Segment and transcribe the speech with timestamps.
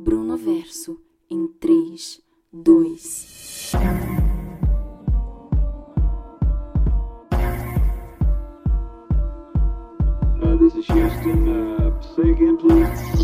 [0.00, 0.96] Bruno Verso
[1.28, 2.96] em 3, 2.
[10.40, 11.48] Uh, this is Houston.
[11.48, 13.17] Uh, say again, please.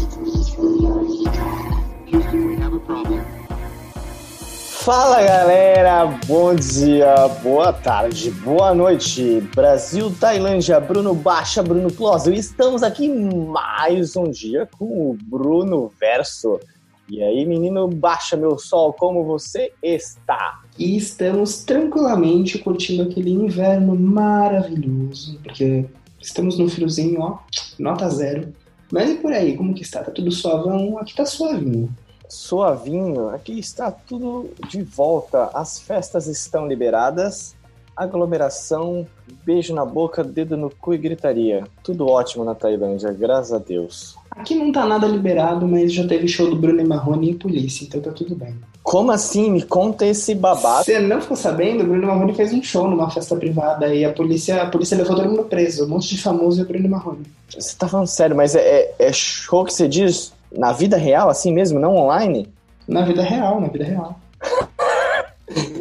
[4.85, 9.41] Fala galera, bom dia, boa tarde, boa noite.
[9.55, 12.35] Brasil, Tailândia, Bruno Baixa, Bruno Clósio.
[12.35, 16.61] Estamos aqui mais um dia com o Bruno Verso.
[17.09, 20.61] E aí, menino Baixa meu sol, como você está?
[20.79, 25.87] E estamos tranquilamente curtindo aquele inverno maravilhoso, porque
[26.21, 27.39] estamos no friozinho, ó,
[27.79, 28.53] nota zero.
[28.93, 30.05] Mas e por aí, como que está?
[30.05, 30.99] Tá tudo suavão?
[30.99, 31.89] Aqui tá suavinho.
[32.29, 35.51] Suavinho, aqui está tudo de volta.
[35.55, 37.55] As festas estão liberadas.
[37.97, 39.07] Aglomeração,
[39.47, 41.63] beijo na boca, dedo no cu e gritaria.
[41.83, 44.17] Tudo ótimo na Tailândia, graças a Deus.
[44.33, 47.85] Aqui não tá nada liberado, mas já teve show do Bruno e Marrone e polícia,
[47.85, 48.53] então tá tudo bem.
[48.83, 49.49] Como assim?
[49.49, 50.85] Me conta esse babado.
[50.85, 51.85] Você não ficou sabendo?
[51.85, 55.15] O Bruno Marrone fez um show numa festa privada e a polícia, a polícia levou
[55.15, 55.85] todo mundo preso.
[55.85, 57.23] Um monte de famoso e o Bruno Marrone.
[57.57, 61.29] Você tá falando sério, mas é, é- é show que você diz na vida real,
[61.29, 62.49] assim mesmo, não online?
[62.87, 64.19] Na vida real, na vida real.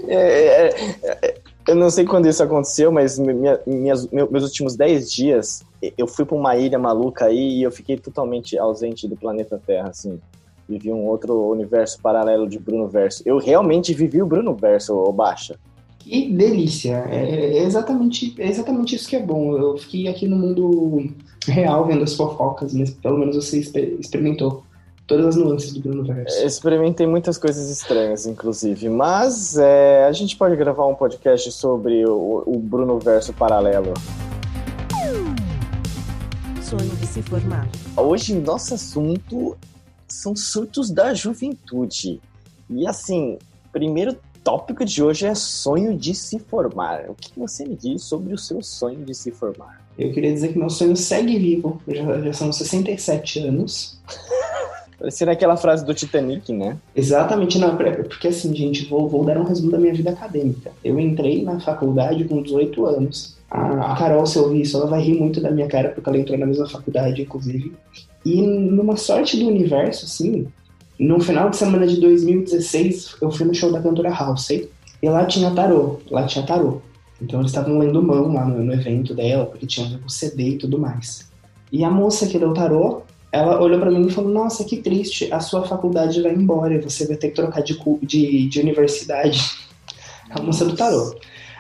[0.08, 0.70] É, é,
[1.04, 1.36] é,
[1.68, 5.64] eu não sei quando isso aconteceu, mas minha- minhas- meu- meus últimos 10 dias,
[5.98, 9.90] eu fui pra uma ilha maluca aí e eu fiquei totalmente ausente do planeta Terra,
[9.90, 10.20] assim.
[10.68, 13.24] Vivi um outro universo paralelo de Bruno Verso.
[13.26, 15.56] Eu realmente vivi o Bruno Verso, ô Baixa.
[16.00, 17.06] Que delícia!
[17.10, 19.58] É, é exatamente, é exatamente isso que é bom.
[19.58, 21.10] Eu fiquei aqui no mundo
[21.52, 24.64] real vendo as fofocas, mas pelo menos você exper- experimentou
[25.06, 26.46] todas as nuances do Bruno Verso.
[26.46, 28.90] Experimentei muitas coisas estranhas, inclusive.
[28.90, 33.94] Mas é, a gente pode gravar um podcast sobre o, o Bruno Verso paralelo.
[36.62, 37.68] Sonho de se formar.
[37.96, 39.58] Hoje, nosso assunto
[40.08, 42.22] são surtos da juventude.
[42.70, 43.38] E assim,
[43.72, 47.10] primeiro tópico de hoje é sonho de se formar.
[47.10, 49.83] O que você me diz sobre o seu sonho de se formar?
[49.98, 51.82] Eu queria dizer que meu sonho segue vivo.
[51.88, 54.00] Já, já são 67 anos.
[54.98, 56.78] Parecendo aquela frase do Titanic, né?
[56.96, 60.72] Exatamente, não, é porque assim, gente, vou, vou dar um resumo da minha vida acadêmica.
[60.84, 63.36] Eu entrei na faculdade com 18 anos.
[63.52, 66.18] A, Carol, se eu ouvir isso, ela vai rir muito da minha cara, porque ela
[66.18, 67.74] entrou na mesma faculdade, inclusive.
[68.26, 70.48] E numa sorte do universo, assim,
[70.98, 74.70] no final de semana de 2016, eu fui no show da cantora Halsey.
[75.02, 76.82] E lá tinha tarô, lá tinha tarô.
[77.24, 80.10] Então eles estavam lendo mão lá no, no evento dela, porque tinha a ver com
[80.10, 81.32] CD e tudo mais.
[81.72, 83.02] E a moça que deu tarô,
[83.32, 87.08] ela olhou pra mim e falou: Nossa, que triste, a sua faculdade vai embora, você
[87.08, 89.40] vai ter que trocar de, de, de universidade.
[90.30, 91.16] A moça do tarô.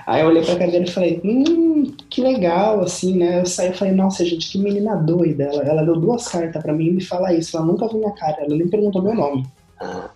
[0.06, 3.40] Aí eu olhei pra cara dela e falei: Hum, que legal, assim, né?
[3.40, 5.46] Eu saí e falei: Nossa, gente, que menina doida.
[5.46, 7.56] Ela, ela deu duas cartas pra mim e me fala isso.
[7.56, 9.46] Ela nunca viu minha cara, ela nem perguntou meu nome.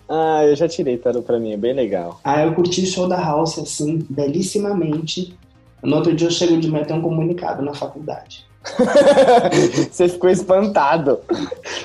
[0.09, 2.19] Ah, eu já tirei tarô pra mim, é bem legal.
[2.23, 5.38] Aí eu curti o show da House, assim, belíssimamente.
[5.84, 8.45] No outro dia eu chego de manhã e tenho um comunicado na faculdade.
[9.91, 11.19] você ficou espantado.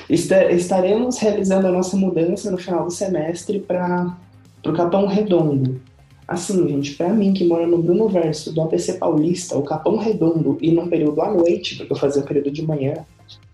[0.09, 4.15] Esta- Estaremos realizando a nossa mudança no final do semestre para
[4.65, 5.81] o Capão Redondo.
[6.27, 10.57] Assim, gente, para mim que mora no Bruno Verso do APC Paulista, o Capão Redondo
[10.61, 13.05] e num período à noite, porque eu fazia o período de manhã,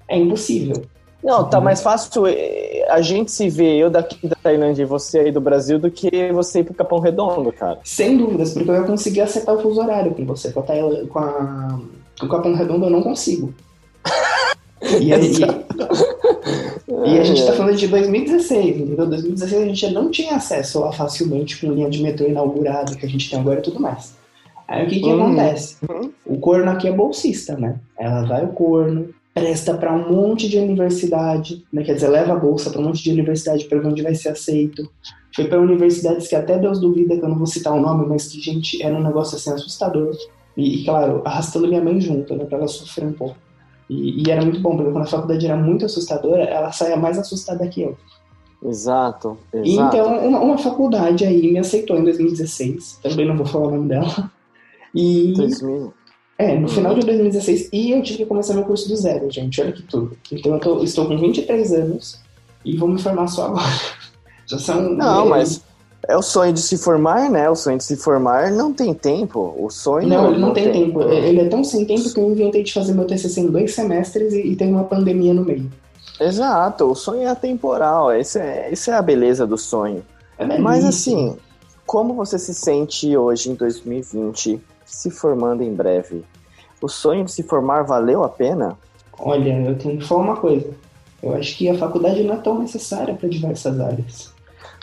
[0.08, 0.84] é impossível.
[1.24, 5.20] Não, tá mais fácil eh, a gente se ver, eu daqui da Tailândia e você
[5.20, 7.80] aí do Brasil, do que você ir pro Capão Redondo, cara.
[7.84, 10.52] Sem dúvidas, porque eu ia conseguir acertar o fuso horário com você.
[10.52, 11.80] Com a, Tailã- com a-
[12.20, 13.54] com o Capão Redondo eu não consigo.
[14.82, 15.34] E, aí,
[17.06, 19.08] e a gente tá falando de 2016, entendeu?
[19.08, 23.10] 2016 a gente não tinha acesso lá facilmente com linha de metrô inaugurada que a
[23.10, 24.14] gente tem agora e tudo mais.
[24.68, 25.26] Aí o que que Uhum.
[25.34, 25.76] acontece?
[25.90, 26.12] Uhum.
[26.26, 27.76] O corno aqui é bolsista, né?
[27.98, 31.84] Ela vai o corno, presta pra um monte de universidade, né?
[31.84, 34.30] Quer dizer, leva a bolsa pra um monte de universidade pra ver onde vai ser
[34.30, 34.90] aceito.
[35.36, 38.28] Foi pra universidades que até Deus duvida, que eu não vou citar o nome, mas
[38.28, 40.16] que, gente, era um negócio assim assustador.
[40.58, 42.46] E, e, claro, arrastando minha mãe junto, né?
[42.46, 43.38] Pra ela sofrer um pouco.
[43.90, 47.18] E, e era muito bom, porque quando a faculdade era muito assustadora, ela saía mais
[47.18, 47.98] assustada que eu.
[48.62, 49.96] Exato, exato.
[49.96, 53.88] então, uma, uma faculdade aí me aceitou em 2016, também não vou falar o nome
[53.88, 54.30] dela.
[54.94, 55.94] E, 2000.
[56.40, 59.62] É, no final de 2016, e eu tive que começar meu curso do zero, gente,
[59.62, 60.18] olha que tudo.
[60.32, 62.20] Então eu tô- estou com 23 anos
[62.64, 63.66] e vou me formar só agora.
[64.48, 64.82] Já são.
[64.94, 65.62] Não, é, mas
[66.08, 67.50] é o sonho de se formar, né?
[67.50, 69.54] O sonho de se formar não tem tempo.
[69.60, 71.02] O sonho Não, ele não tem tempo.
[71.04, 74.34] Ele é tão sem tempo que eu inventei de fazer meu TCC em dois semestres
[74.34, 75.70] e, e tem uma pandemia no meio.
[76.20, 78.10] Exato, o sonho é atemporal.
[78.12, 80.04] Essa é, essa é a beleza do sonho.
[80.38, 81.36] É Mas assim,
[81.86, 84.60] como você se sente hoje em 2020,
[84.94, 86.24] se formando em breve?
[86.82, 88.78] O sonho de se formar valeu a pena?
[89.18, 90.70] Olha, eu tenho que falar uma coisa.
[91.22, 94.34] Eu acho que a faculdade não é tão necessária para diversas áreas.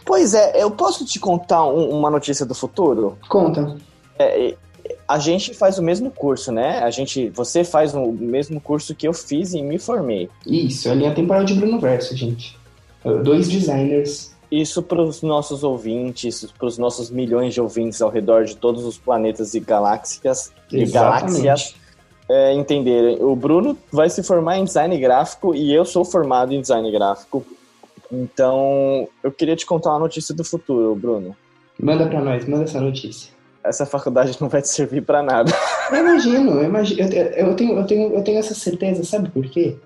[0.05, 3.17] Pois é, eu posso te contar um- uma notícia do futuro?
[3.29, 3.77] Conta.
[5.09, 6.81] A gente faz o mesmo curso, né?
[6.81, 10.29] A gente, você faz o mesmo curso que eu fiz e me formei.
[10.47, 12.57] Isso, é a temporal de Bruno Verso, gente.
[13.25, 14.36] Dois designers.
[14.51, 18.85] Isso para os nossos ouvintes, para os nossos milhões de ouvintes ao redor de todos
[18.85, 21.75] os planetas e galáxias, e galáxias
[22.29, 23.23] é, entenderem.
[23.23, 27.45] O Bruno vai se formar em design gráfico e eu sou formado em design gráfico.
[28.11, 31.37] Então, eu queria te contar uma notícia do futuro, Bruno.
[31.79, 33.35] Manda pra nós, manda essa notícia.
[33.65, 35.53] Essa faculdade não vai te servir para nada.
[35.91, 39.45] Eu imagino, eu, imagino eu, eu tenho, eu, tenho, eu tenho essa certeza, sabe por
[39.47, 39.77] quê?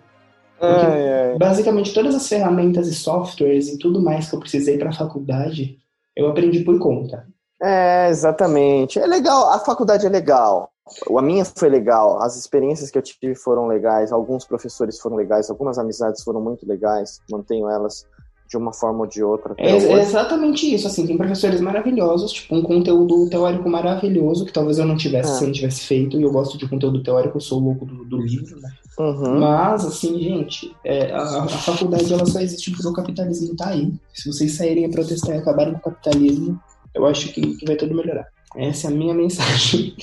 [0.61, 1.39] Ai, ai.
[1.39, 5.79] basicamente todas as ferramentas e softwares e tudo mais que eu precisei para a faculdade,
[6.17, 7.27] eu aprendi por conta.
[7.63, 8.99] É, exatamente.
[8.99, 10.71] É legal, a faculdade é legal.
[11.17, 15.49] A minha foi legal, as experiências que eu tive foram legais, alguns professores foram legais,
[15.49, 18.05] algumas amizades foram muito legais, mantenho elas
[18.49, 19.55] de uma forma ou de outra.
[19.57, 24.79] É, é exatamente isso, assim, tem professores maravilhosos, tipo, um conteúdo teórico maravilhoso, que talvez
[24.79, 25.35] eu não tivesse Ah.
[25.35, 28.05] se eu não tivesse feito, e eu gosto de conteúdo teórico, eu sou louco do,
[28.05, 28.69] do livro, né?
[29.01, 29.39] Uhum.
[29.41, 33.93] Mas, assim, gente, é, a, a faculdade ela só existe porque o capitalismo tá aí.
[34.13, 36.61] Se vocês saírem a protestar e acabarem com o capitalismo,
[36.95, 38.27] eu acho que, que vai tudo melhorar.
[38.57, 39.95] Essa é a minha mensagem.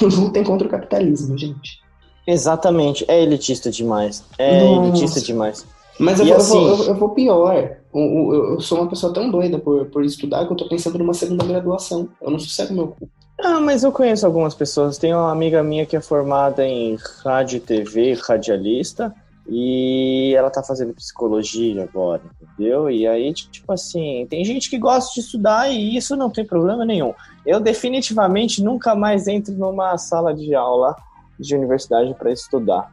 [0.00, 1.80] Lutem contra o capitalismo, gente.
[2.26, 4.24] Exatamente, é elitista demais.
[4.38, 4.86] É Nossa.
[4.88, 5.66] elitista demais.
[5.98, 7.76] Mas eu, vou, eu assim- vou- eu, eu vou pior.
[7.94, 11.14] Eu, eu sou uma pessoa tão doida por, por estudar que eu tô pensando numa
[11.14, 12.08] segunda graduação.
[12.20, 13.08] Eu não sossego meu cu.
[13.38, 14.98] Ah, mas eu conheço algumas pessoas.
[14.98, 19.14] Tem uma amiga minha que é formada em rádio e TV, radialista,
[19.48, 22.90] e ela tá fazendo psicologia agora, entendeu?
[22.90, 26.84] E aí, tipo assim, tem gente que gosta de estudar e isso não tem problema
[26.84, 27.14] nenhum.
[27.44, 30.96] Eu definitivamente nunca mais entro numa sala de aula
[31.38, 32.90] de universidade para estudar.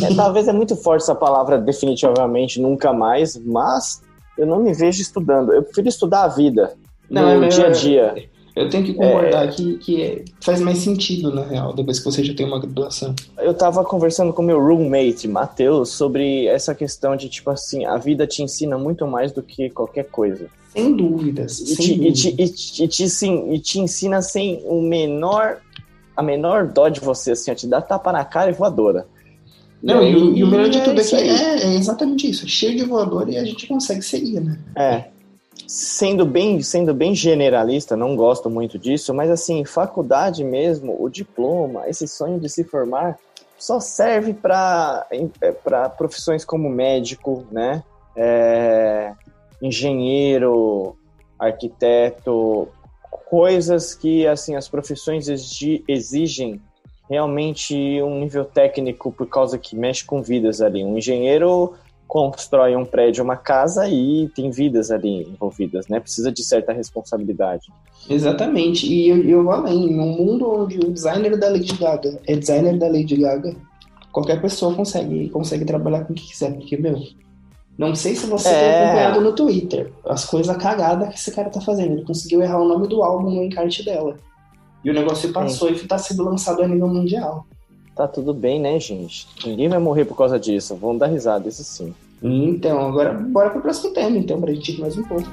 [0.00, 4.00] É, talvez é muito forte essa palavra definitivamente nunca mais, mas
[4.38, 5.52] eu não me vejo estudando.
[5.52, 6.74] Eu prefiro estudar a vida,
[7.10, 8.29] Não, no é dia a dia.
[8.60, 12.22] Eu tenho que concordar que, que é- faz mais sentido, na real, depois que você
[12.22, 13.14] já tem uma graduação.
[13.38, 18.26] Eu tava conversando com meu roommate, Matheus, sobre essa questão de, tipo assim, a vida
[18.26, 20.46] te ensina muito mais do que qualquer coisa.
[20.72, 21.58] Sem dúvidas.
[21.60, 24.80] E sem te, e te, e te, e te, sim, e te ensina sem o
[24.80, 25.58] menor,
[26.16, 29.06] a menor dó de você, assim, ó, te dá tapa na cara e voadora.
[29.82, 31.28] Não, e, o- e o melhor de é tudo é isso que aí.
[31.30, 32.44] é, é exatamente isso.
[32.44, 34.58] É cheio de voador e a gente consegue seguir, né?
[34.76, 35.04] É.
[35.72, 41.88] Sendo bem, sendo bem generalista, não gosto muito disso, mas assim, faculdade mesmo, o diploma,
[41.88, 43.16] esse sonho de se formar,
[43.56, 45.06] só serve para
[45.96, 47.84] profissões como médico, né?
[48.16, 49.12] É,
[49.62, 50.96] engenheiro,
[51.38, 52.66] arquiteto,
[53.30, 56.60] coisas que assim as profissões exi- exigem
[57.08, 60.84] realmente um nível técnico por causa que mexe com vidas ali.
[60.84, 61.74] Um engenheiro
[62.10, 66.00] constrói um prédio, uma casa e tem vidas ali envolvidas, né?
[66.00, 67.72] Precisa de certa responsabilidade.
[68.08, 68.92] Exatamente.
[68.92, 69.94] E eu, eu vou além.
[69.94, 73.54] Num mundo onde o designer da Lady Gaga é designer da Lady Gaga,
[74.10, 76.52] qualquer pessoa consegue, consegue trabalhar com o que quiser.
[76.54, 77.00] Porque, meu,
[77.78, 78.82] não sei se você tem É.
[78.82, 81.92] acompanhado no Twitter as coisas cagadas que esse cara tá fazendo.
[81.92, 84.16] Ele conseguiu errar o nome do álbum no encarte dela.
[84.84, 87.46] E o negócio passou e tá sendo lançado a nível mundial.
[87.94, 89.26] Tá tudo bem, né, gente?
[89.44, 90.74] Ninguém vai morrer por causa disso.
[90.76, 91.94] Vamos dar risada, isso sim.
[92.22, 95.28] Então, agora bora pro próximo tema, então, pra gente ir mais um pouco.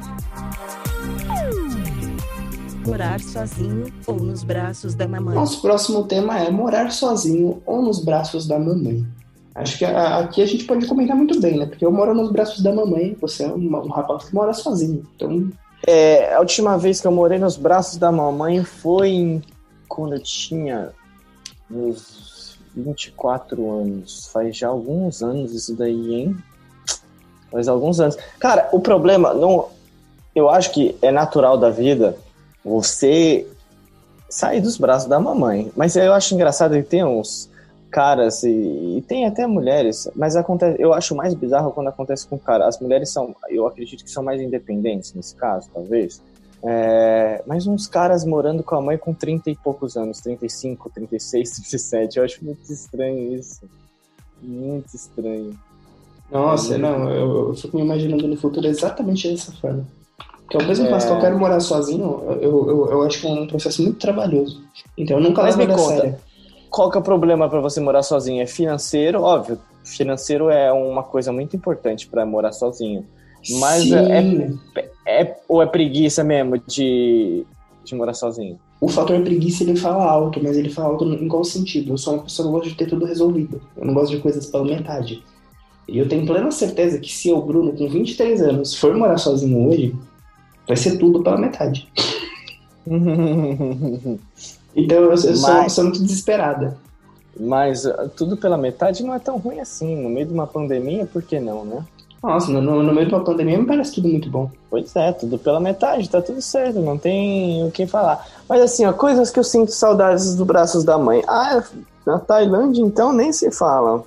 [2.85, 5.35] Morar sozinho ou nos braços da mamãe.
[5.35, 9.05] Nosso próximo tema é morar sozinho ou nos braços da mamãe.
[9.53, 11.65] Acho que a- aqui a gente pode comentar muito bem, né?
[11.65, 15.03] Porque eu moro nos braços da mamãe, você é um, um rapaz que mora sozinho.
[15.15, 15.49] Então,
[15.85, 19.41] É, a última vez que eu morei nos braços da mamãe foi em-
[19.87, 20.89] quando eu tinha
[21.69, 22.26] uns
[22.81, 24.27] 24 anos.
[24.27, 26.37] Faz já alguns anos isso daí, hein?
[27.51, 28.17] Faz alguns anos.
[28.39, 29.69] Cara, o problema, não,
[30.35, 32.17] eu acho que é natural da vida
[32.63, 33.47] você
[34.29, 35.71] sair dos braços da mamãe.
[35.75, 37.49] Mas eu acho engraçado que tem uns
[37.89, 42.37] caras e, e tem até mulheres, mas acontece, eu acho mais bizarro quando acontece com
[42.37, 42.67] cara.
[42.67, 46.21] As mulheres são, eu acredito que são mais independentes nesse caso, talvez.
[46.63, 51.51] É, mas uns caras morando com a mãe com 30 e poucos anos, 35, 36,
[51.51, 52.17] 37.
[52.17, 53.61] Eu acho muito estranho isso.
[54.41, 55.57] Muito estranho.
[56.31, 59.85] nossa, não, eu, eu fico me imaginando no futuro exatamente dessa forma.
[60.49, 60.89] Que ao mesmo É.
[60.89, 63.99] passo que eu quero morar sozinho, eu, eu, eu acho que é um processo muito
[63.99, 64.61] trabalhoso.
[64.97, 65.81] Então eu nunca levo me conta.
[66.01, 66.15] sério.
[66.69, 68.41] Qual que é o problema para você morar sozinho?
[68.41, 69.59] É financeiro, óbvio.
[69.83, 73.05] Financeiro é uma coisa muito importante para morar sozinho.
[73.59, 73.95] Mas Sim.
[73.95, 74.51] é,
[75.07, 77.45] é ou é preguiça mesmo de,
[77.83, 78.59] de morar sozinho?
[78.79, 81.93] O fator preguiça ele fala alto, mas ele fala alto em qual sentido?
[81.93, 83.59] Eu sou uma pessoa que gosta de ter tudo resolvido.
[83.75, 85.23] Eu não gosto de coisas pela metade.
[85.87, 89.67] E eu tenho plena certeza que se eu, Bruno, com 23 anos, for morar sozinho
[89.67, 89.95] hoje,
[90.67, 91.87] vai ser tudo pela metade.
[94.77, 96.77] Então eu, eu sou uma pessoa muito desesperada.
[97.39, 99.95] Mas uh, tudo pela metade não é tão ruim assim.
[99.95, 101.83] No meio de uma pandemia, por que não, né?
[102.21, 104.49] Nossa, no, no meio de uma pandemia me parece tudo muito bom.
[104.69, 108.25] Pois é, tudo pela metade, tá tudo certo, não tem o que falar.
[108.49, 111.23] Mas assim, ó, coisas que eu sinto saudades dos braços da mãe.
[111.27, 111.63] Ah,
[112.05, 114.03] na Tailândia então nem se fala.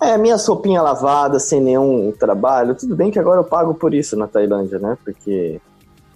[0.00, 2.74] É, minha roupinha lavada, sem nenhum trabalho.
[2.74, 4.98] Tudo bem que agora eu pago por isso na Tailândia, né?
[5.02, 5.60] Porque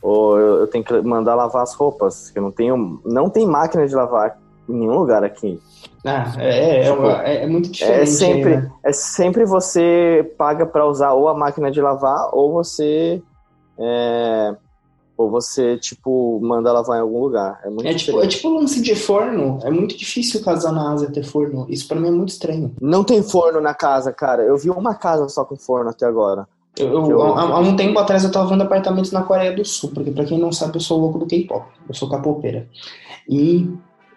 [0.03, 3.87] ou eu, eu tenho que mandar lavar as roupas, que não tenho, não tem máquina
[3.87, 4.39] de lavar
[4.73, 5.61] nenhum lugar aqui.
[6.05, 8.01] Ah, é, é, Tipo, é, é muito diferente.
[8.03, 8.73] É sempre, aí, né?
[8.85, 13.23] é sempre você paga pra usar ou a máquina de lavar ou você
[13.79, 14.55] é,
[15.17, 17.61] ou você tipo manda lavar em algum lugar.
[17.65, 19.59] É muito É tipo, é tipo lance de forno.
[19.63, 21.67] É muito difícil casar na Ásia ter forno.
[21.69, 22.73] Isso pra mim é muito estranho.
[22.81, 24.43] Não tem forno na casa, cara.
[24.43, 26.49] Eu vi uma casa só com forno até agora.
[26.79, 30.11] Eu, eu- há, um tempo atrás eu tava vendo apartamentos na Coreia do Sul, porque
[30.13, 31.67] pra quem não sabe, eu sou louco do K-pop.
[31.87, 32.67] Eu sou capoeira.
[33.29, 33.69] E,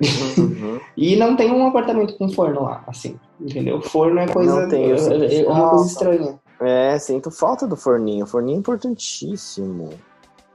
[0.02, 0.80] Uhum.
[0.98, 3.20] e não tem um apartamento com forno lá, assim.
[3.40, 3.82] Entendeu?
[3.82, 4.62] Forno é coisa.
[4.62, 6.40] Não tem, é, é uma coisa estranha.
[6.62, 8.26] É, sinto falta do forninho.
[8.26, 9.90] Forninho é importantíssimo.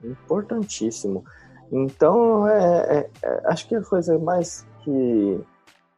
[0.02, 1.24] Importantíssimo.
[1.70, 5.38] Então, é, é- é- acho que a coisa mais que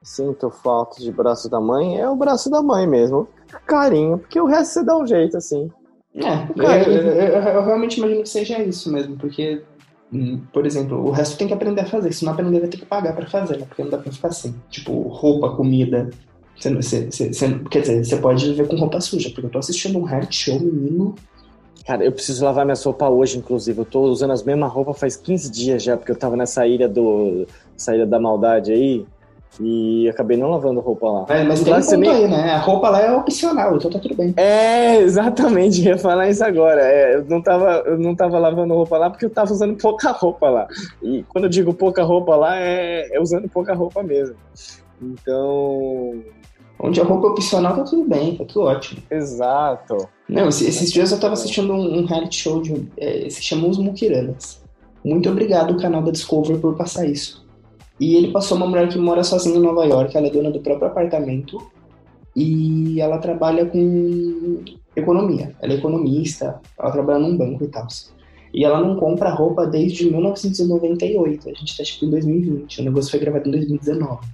[0.02, 3.28] sinto falta de braço da mãe é o braço da mãe mesmo.
[3.66, 5.70] Carinho, porque o resto você dá um jeito, assim.
[6.14, 9.62] É, eu, eu- eu- realmente imagino que seja isso mesmo, porque,
[10.52, 12.12] por exemplo, o resto tem que aprender a fazer.
[12.12, 13.64] Se não aprender, vai ter que pagar pra fazer, né?
[13.66, 14.54] Porque não dá pra ficar sem.
[14.68, 16.10] Tipo, roupa, comida.
[16.58, 20.60] Quer dizer, você pode viver com roupa suja, porque eu tô assistindo um reality show,
[20.60, 21.14] menino.
[21.86, 23.78] Cara, eu preciso lavar minha roupa hoje, inclusive.
[23.78, 26.88] Eu tô usando as mesmas roupas faz 15 dias já, porque eu tava nessa ilha
[26.88, 27.46] do.
[27.88, 29.06] Ilha da maldade aí.
[29.58, 31.26] E acabei não lavando roupa lá.
[31.28, 32.52] Mas, mas tem um ponto nem- aí, né?
[32.52, 34.32] A roupa lá é opcional, então tá tudo bem.
[34.36, 36.80] É, exatamente, ia falar isso agora.
[36.80, 40.12] É, eu, não tava, eu não tava lavando roupa lá porque eu tava usando pouca
[40.12, 40.68] roupa lá.
[41.02, 44.36] E quando eu digo pouca roupa lá, é, é usando pouca roupa mesmo.
[45.02, 46.22] Então,
[46.82, 49.02] Onde a roupa é opcional, tá tudo bem, tá tudo ótimo.
[49.10, 50.08] exato.
[50.28, 52.88] Não, esse- esses dias eu tava assistindo um, um reality show de.
[52.96, 54.62] É, se chama Os Mukiranas.
[55.04, 57.44] Muito obrigado, canal da Discover, por passar isso.
[58.00, 60.60] E ele passou uma mulher que mora sozinha em Nova York, ela é dona do
[60.60, 61.60] próprio apartamento
[62.34, 64.64] e ela trabalha com
[64.96, 65.54] economia.
[65.60, 67.86] Ela é economista, ela trabalha num banco e tal.
[68.54, 71.48] E ela não compra roupa desde 1998.
[71.48, 72.80] A gente tá tipo em 2020.
[72.80, 74.26] O negócio foi gravado em 2019.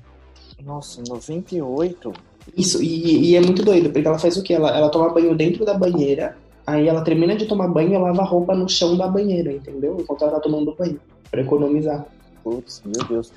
[0.65, 2.13] Nossa, 98?
[2.57, 4.55] Isso, e, e é muito doido, porque ela faz o quê?
[4.55, 8.23] Ela, ela toma banho dentro da banheira, aí ela termina de tomar banho e lava
[8.23, 9.97] a roupa no chão da banheira, entendeu?
[10.01, 12.07] Enquanto ela tá tomando banho, pra economizar.
[12.51, 13.33] Putz, meu Deus.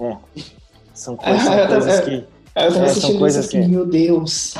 [0.00, 0.16] É.
[0.94, 2.24] São Ah, coisas, são coisas tava- que.
[2.54, 4.54] Aí eu tava É, são coisas aqui, que- meu Deus.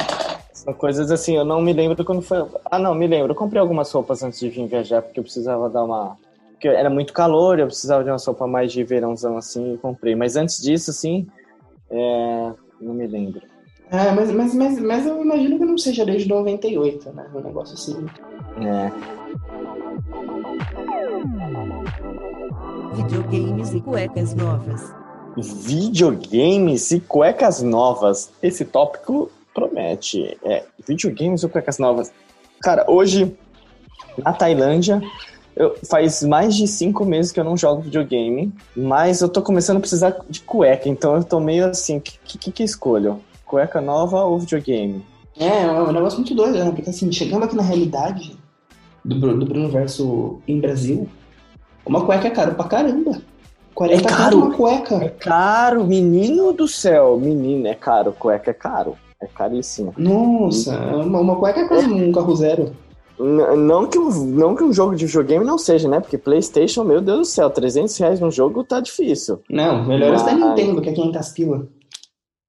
[0.53, 2.45] São coisas assim, eu não me lembro quando foi.
[2.65, 3.31] Ah, não, me lembro.
[3.31, 6.17] Eu comprei algumas roupas antes de vir viajar, porque eu precisava dar uma.
[6.53, 10.15] Porque era muito calor, eu precisava de uma roupa mais de verãozão assim e comprei.
[10.17, 11.27] Mas antes disso, assim,
[11.91, 12.53] é...
[12.81, 13.43] não me lembro.
[13.91, 17.27] É, mas, mas, mas, mas eu imagino que não seja desde 98, né?
[17.35, 18.07] Um negócio assim.
[18.65, 19.22] É.
[22.95, 24.95] Videogames e cuecas novas.
[25.37, 28.31] Videogames e cuecas novas.
[28.43, 30.37] Esse tópico promete.
[30.45, 32.13] É, videogames ou cuecas novas?
[32.61, 33.35] Cara, hoje,
[34.23, 35.01] na Tailândia,
[35.57, 39.79] eu, faz mais de cinco meses que eu não jogo videogame, mas eu tô começando
[39.79, 43.21] a precisar de cueca, então eu tô meio assim, o que, que, que escolho?
[43.45, 45.05] Cueca nova ou videogame?
[45.39, 46.71] É, é um negócio muito doido, né?
[46.71, 48.37] Porque assim, chegando aqui na realidade
[49.03, 51.09] do, do Bruno Verso em Brasil,
[51.87, 53.21] uma cueca é caro pra caramba.
[53.75, 54.39] 40 É caro.
[54.39, 54.95] uma cueca.
[54.97, 59.95] É caro, menino do céu, menino, é caro, cueca é caro, é caríssimo.
[59.97, 62.73] Nossa, uma, uma cueca é quase um carro zero.
[63.19, 66.01] N- Não que, um, não que um jogo de videogame não seja, né?
[66.01, 69.41] Porque PlayStation, meu Deus do céu, 300 reais num jogo tá difícil.
[69.49, 71.67] Não, melhor esse da Mas- Nintendo, que é 500 pila.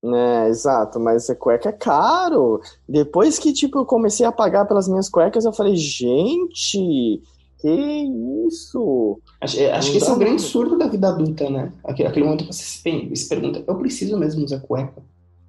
[0.05, 2.59] É, exato, mas a cueca é caro.
[2.89, 7.21] Depois que, tipo, eu comecei a pagar pelas minhas cuecas, eu falei, gente,
[7.63, 9.19] que isso?
[9.39, 11.71] Acho, é, acho que esse é o grande surto da vida adulta, né?
[11.85, 15.01] Aquele, aquele momento que você se, pergunta, eu preciso mesmo usar cueca?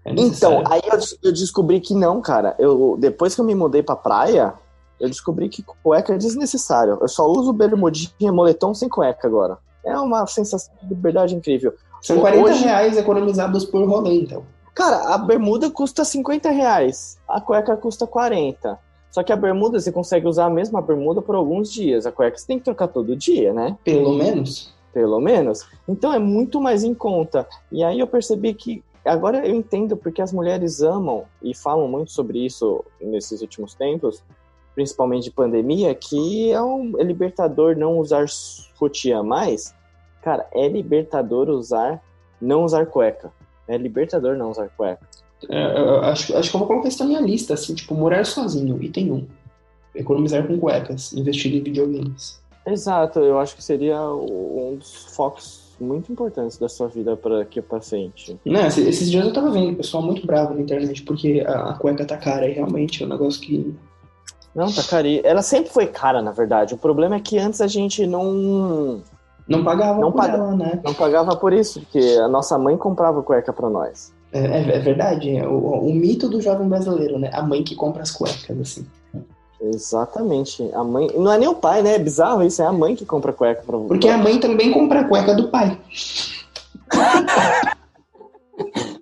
[0.05, 2.55] É Então, aí eu, eu descobri que não, cara.
[2.59, 4.55] Eu, depois que eu me mudei pra praia,
[5.01, 6.99] eu descobri que cueca é desnecessário.
[7.01, 9.59] Eu só uso bermudinha e moletom sem cueca agora.
[9.85, 11.75] É uma sensação de liberdade incrível.
[12.01, 14.45] São 40 hoje- reais economizados por rolê, então.
[14.73, 18.79] Cara, a bermuda custa 50 reais, a cueca custa 40.
[19.15, 22.05] Só que a bermuda você consegue usar a mesma bermuda por alguns dias.
[22.05, 23.79] A cueca você tem que trocar todo dia, né?
[23.85, 24.75] Pelo menos.
[24.93, 25.65] Pelo menos.
[25.87, 27.47] Então é muito mais em conta.
[27.71, 32.11] E aí eu percebi que agora eu entendo porque as mulheres amam e falam muito
[32.11, 34.21] sobre isso nesses últimos tempos,
[34.75, 39.73] principalmente de pandemia, que é, um, é libertador não usar sutiã mais.
[40.23, 42.03] Cara, é libertador usar
[42.41, 43.33] não usar cueca.
[43.69, 45.07] É libertador não usar cueca.
[45.51, 48.25] É, eu acho, acho que eu vou colocar isso na minha lista, assim, tipo, morar
[48.25, 49.27] sozinho, item 1.
[49.95, 52.41] Economizar com cuecas, investir em videogames.
[52.67, 57.43] Exato, eu acho que seria o- um dos focos muito importantes da sua vida para
[57.43, 58.39] aqui para frente.
[58.45, 61.75] Né, esses, dias eu tava vendo o pessoal muito bravo na internet porque a, a
[61.75, 63.75] cueca tá cara e realmente é um negócio que.
[64.55, 65.21] Não, tá cari.
[65.25, 66.75] Ela sempre foi cara, na verdade.
[66.75, 69.03] O problema é que antes a gente não
[69.49, 70.81] Não pagava Não por paga- ela, né?
[70.85, 74.13] não pagava por isso, porque a nossa mãe comprava cueca para nós.
[74.35, 77.31] É, é- é verdade, é o, o mito do jovem brasileiro, né?
[77.33, 78.85] A mãe que compra as cuecas, assim.
[79.61, 80.69] Exatamente.
[80.75, 81.95] A mãe, não é nem o pai, né?
[81.95, 85.01] É bizarro isso, é a mãe que compra cueca para Porque a mãe também compra
[85.01, 85.79] a cueca do pai.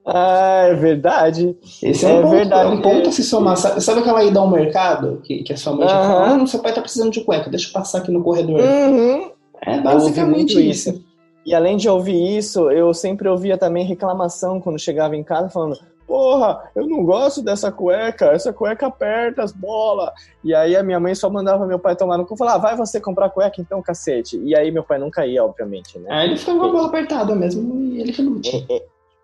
[0.04, 1.56] Ah, é verdade.
[1.82, 2.70] Esse é, É um, ponto, verdade.
[2.70, 3.56] é um ponto a se somar.
[3.56, 5.20] Sabe, sabe aquela ida ao mercado?
[5.22, 7.68] Que, que a sua mãe já fala, ah, seu pai tá precisando de cueca, deixa
[7.68, 8.60] eu passar aqui no corredor.
[8.60, 9.30] Uhum.
[9.64, 11.02] É basicamente muito isso.
[11.44, 15.76] E além de ouvir isso, eu sempre ouvia também reclamação quando chegava em casa falando:
[16.06, 20.10] Porra, eu não gosto dessa cueca, essa cueca aperta as bolas.
[20.44, 22.58] E aí a minha mãe só mandava meu pai tomar no cu e falar: ah,
[22.58, 24.38] vai você comprar cueca então, cacete.
[24.38, 26.08] E aí meu pai nunca ia, obviamente, né?
[26.10, 28.66] Aí ele ficava com a bola apertada mesmo e ele que lute.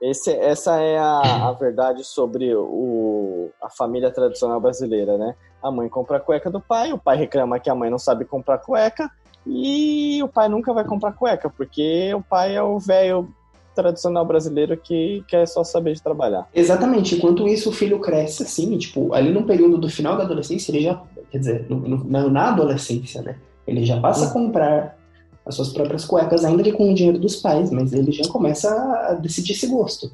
[0.01, 5.35] Esse, essa é a, a verdade sobre o, a família tradicional brasileira, né?
[5.61, 8.25] A mãe compra a cueca do pai, o pai reclama que a mãe não sabe
[8.25, 9.11] comprar cueca,
[9.49, 13.29] e o pai nunca vai comprar cueca, porque o pai é o velho
[13.75, 16.47] tradicional brasileiro que quer só saber de trabalhar.
[16.55, 17.15] Exatamente.
[17.15, 20.83] Enquanto isso, o filho cresce, assim, tipo, ali no período do final da adolescência, ele
[20.83, 21.01] já,
[21.31, 23.37] quer dizer, no- no- na, adolescência, né?
[23.67, 24.99] Ele já passa a comprar
[25.47, 28.69] as suas próprias cuecas, ainda que com o dinheiro dos pais, mas ele já começa
[29.09, 30.11] a decidir esse gosto.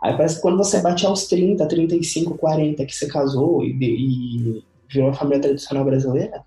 [0.00, 4.64] Aí parece que quando você bate aos 30, 35, 40, que você casou e, e
[4.88, 6.42] virou uma família tradicional brasileira,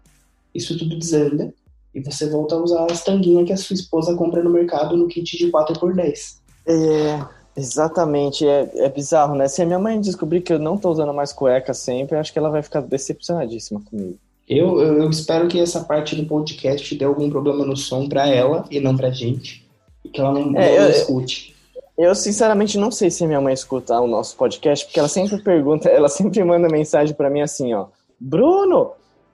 [0.55, 1.53] isso tudo desanda
[1.93, 5.07] e você volta a usar as tanguinhas que a sua esposa compra no mercado no
[5.07, 7.19] kit de 4 por 10 É,
[7.55, 9.47] exatamente, é, é bizarro, né?
[9.47, 12.39] Se a minha mãe descobrir que eu não tô usando mais cueca sempre, acho que
[12.39, 14.17] ela vai ficar decepcionadíssima comigo.
[14.47, 18.27] Eu, eu, eu espero que essa parte do podcast dê algum problema no som pra
[18.27, 19.65] ela e não pra gente.
[20.03, 21.51] E que ela não, não É, eu- escute.
[21.97, 25.87] Eu, sinceramente, não sei se minha mãe escuta o nosso podcast, porque ela sempre pergunta,
[25.87, 27.85] ela sempre manda mensagem pra mim assim, ó.
[28.19, 28.91] Bruno,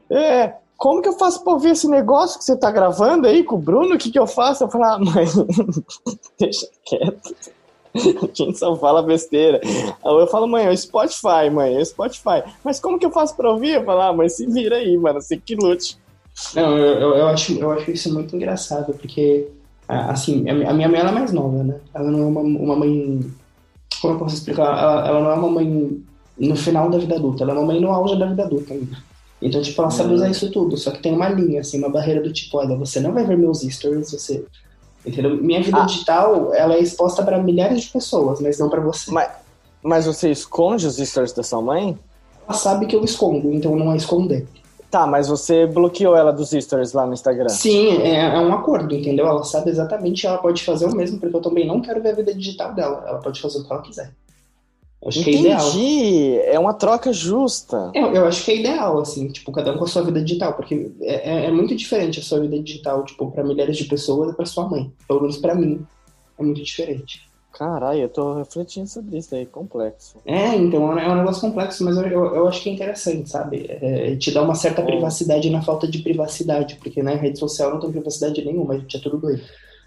[0.10, 3.56] é, como que eu faço pra ouvir esse negócio que você tá gravando aí com
[3.56, 3.96] o Bruno?
[3.96, 4.64] O que que eu faço?
[4.64, 5.26] Eu falo, ah, mãe,
[6.40, 7.36] deixa quieto.
[7.96, 9.60] A gente só fala besteira.
[10.06, 12.44] Eu falo, mãe, é o Spotify, mãe, é o Spotify.
[12.64, 13.72] Mas como que eu faço pra ouvir?
[13.72, 15.98] Eu falo, ah, mãe, se vira aí, mano, você que lute.
[16.54, 19.48] Não, eu, eu, eu acho, eu acho isso muito engraçado, porque,
[19.88, 21.80] assim, a minha mãe ela é mais nova, né?
[21.92, 23.20] Ela não é uma, uma mãe.
[24.00, 24.78] Como eu posso explicar?
[24.78, 26.04] Ela, ela não é uma mãe
[26.38, 28.96] no final da vida adulta, ela é uma mãe no auge da vida adulta ainda.
[29.42, 32.22] Então, tipo, ela sabe usar isso tudo, só que tem uma linha, assim, uma barreira
[32.22, 34.44] do tipo, olha, você não vai ver meus stories, você.
[35.06, 35.38] Entendeu?
[35.38, 35.86] Minha vida Ah.
[35.86, 39.12] digital, ela é exposta para milhares de pessoas, mas não para você.
[39.12, 39.30] Mas,
[39.82, 41.98] mas você esconde os stories da sua mãe?
[42.48, 44.48] Ela sabe que eu escondo, então não é esconder.
[44.90, 47.50] Tá, mas você bloqueou ela dos stories lá no Instagram.
[47.50, 49.28] Sim, é, é um acordo, entendeu?
[49.28, 52.16] Ela sabe exatamente ela pode fazer o mesmo, porque eu também não quero ver a
[52.16, 53.04] vida digital dela.
[53.06, 54.12] Ela pode fazer o que ela quiser.
[55.06, 55.60] Acho que é ideal.
[55.70, 56.40] Entendi.
[56.46, 57.92] É uma troca justa.
[57.94, 60.54] Eu, eu acho que é ideal, assim, tipo, cada um com a sua vida digital,
[60.54, 64.32] porque é, é- é muito diferente a sua vida digital, tipo, para milhares de pessoas
[64.32, 64.92] e pra sua mãe.
[65.08, 65.86] Pelo menos pra mim.
[66.40, 67.28] É muito diferente.
[67.54, 70.18] Caralho, eu tô refletindo sobre isso aí, complexo.
[70.26, 73.66] É, então é um negócio complexo, mas eu, eu, eu acho que é interessante, sabe?
[73.68, 74.86] É, te dá uma certa É.
[74.86, 78.96] privacidade na falta de privacidade, porque na rede social não tem privacidade nenhuma, a gente
[78.98, 79.42] é tudo doido.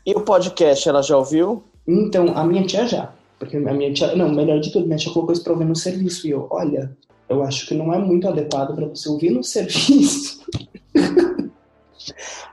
[0.04, 1.62] E o podcast, ela já ouviu?
[1.86, 3.12] Então, a minha tia já.
[3.40, 4.14] Porque a minha tia.
[4.14, 6.26] Não, melhor de tudo, minha tia colocou isso pra ouvir no serviço.
[6.26, 6.94] E eu, olha,
[7.26, 10.44] eu acho que não é muito adequado pra você ouvir no serviço.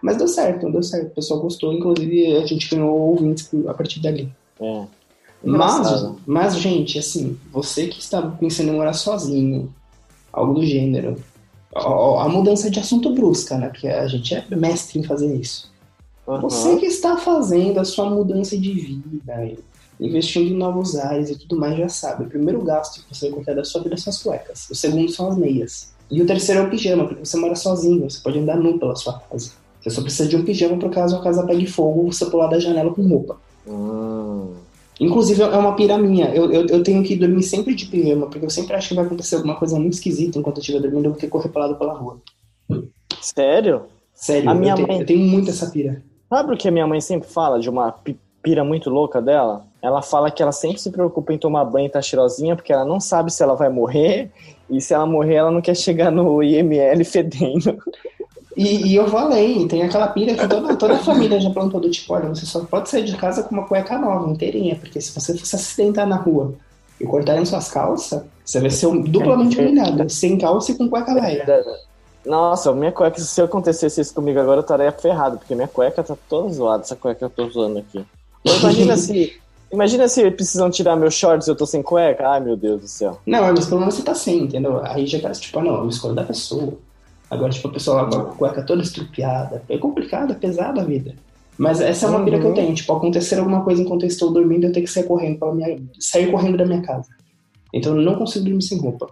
[0.02, 1.08] Mas deu certo, deu certo.
[1.08, 4.32] O pessoal gostou, inclusive a gente ganhou ouvintes a partir dali.
[4.62, 4.86] É.
[5.44, 9.74] Mas, mas, gente, assim, você que está pensando em morar sozinho,
[10.32, 11.22] algo do gênero,
[11.76, 13.68] ó, a mudança de assunto brusca, né?
[13.70, 15.72] Porque a gente é mestre em fazer isso.
[16.28, 16.42] Aham.
[16.42, 19.34] Você que está fazendo a sua mudança de vida,
[20.00, 22.24] investindo em novos ares e tudo mais, já sabe.
[22.26, 24.70] O primeiro gasto que você vai cortar da sua vida são as cuecas.
[24.70, 25.92] O segundo são as meias.
[26.10, 28.96] E o terceiro é o pijama, porque você mora sozinho, você pode andar nu pela
[28.96, 29.52] sua casa.
[29.82, 32.60] Você só precisa de um pijama por caso a casa pegue fogo você pular da
[32.60, 33.38] janela com roupa.
[33.68, 34.54] Hum.
[35.00, 36.28] Inclusive, é uma pira minha.
[36.34, 39.06] Eu, eu, eu tenho que dormir sempre de pijama, porque eu sempre acho que vai
[39.06, 41.76] acontecer alguma coisa muito esquisita enquanto eu estiver dormindo, eu vou ter que correr pelado
[41.76, 42.18] pela rua.
[43.22, 43.84] Sério?
[44.14, 46.02] Sério, A eu, minha tenho, mãe- eu tenho muito essa pira.
[46.30, 49.67] Sabe o que a minha mãe sempre fala de uma pi- pira muito louca dela?
[49.82, 52.86] Ela fala que ela sempre se preocupa em tomar banho e tá cheirosinha, porque ela
[52.86, 54.32] não sabe se ela vai morrer,
[54.70, 57.78] e se ela morrer, ela não quer chegar no IML fedendo.
[58.58, 61.80] E, e eu vou além, tem aquela pira que toda, toda a família já plantou
[61.80, 65.00] do tipo, olha, você só pode sair de casa com uma cueca nova, inteirinha, porque
[65.00, 66.56] se você fosse acidentar na rua
[67.00, 71.46] e cortarem suas calças, você vai ser duplamente humilhado, sem calça e com cueca velha.
[72.26, 76.18] Nossa, minha cueca, se acontecesse isso comigo agora, eu estaria ferrado, porque minha cueca tá
[76.28, 78.04] toda zoada, essa cueca que eu tô usando aqui.
[78.42, 79.40] Então, imagina se.
[79.72, 82.28] Imagina se precisam tirar meus shorts e eu tô sem cueca.
[82.30, 83.20] Ai, meu Deus do céu.
[83.26, 84.82] Não, mas pelo menos você tá sem, entendeu?
[84.84, 86.74] Aí já parece, tipo, ah, não, eu escolho da pessoa.
[87.30, 89.62] Agora, tipo, a pessoa lá com a cueca toda estrupiada.
[89.68, 91.14] É complicado, é pesada a vida.
[91.58, 92.56] Mas essa é uma pira que eu Uhum.
[92.56, 92.74] tenho.
[92.74, 95.78] Tipo, acontecer alguma coisa enquanto eu estou dormindo, eu tenho que sair correndo, pra minha...
[96.00, 97.10] sair correndo da minha casa.
[97.74, 99.08] Então eu não consigo dormir sem roupa.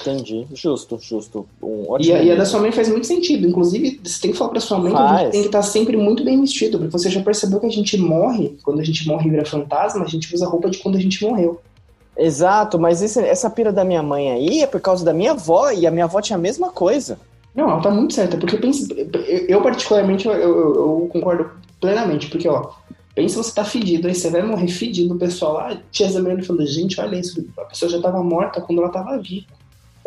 [0.00, 0.46] Entendi.
[0.54, 1.46] Justo, justo.
[1.62, 2.14] Um E ótimo.
[2.16, 3.46] a, e a da sua mãe faz muito sentido.
[3.46, 5.20] Inclusive, você tem que falar pra sua mãe que a Faz.
[5.22, 6.78] gente tem que estar sempre muito bem vestido.
[6.78, 10.04] Porque você já percebeu que a gente morre, quando a gente morre e vira fantasma,
[10.04, 11.60] a gente usa roupa de quando a gente morreu.
[12.16, 15.70] Exato, mas esse- essa pira da minha mãe aí é por causa da minha avó,
[15.70, 17.18] e a minha avó tinha a mesma coisa.
[17.54, 18.86] Não, ela tá muito certa, porque pensa,
[19.48, 21.50] eu particularmente eu, eu- eu concordo
[21.80, 22.70] plenamente, porque ó,
[23.14, 26.44] pensa você tá fedido, aí você vai morrer fedido, o pessoal lá te examinando e
[26.44, 29.46] falando, gente, olha isso, a pessoa já tava morta quando ela tava viva.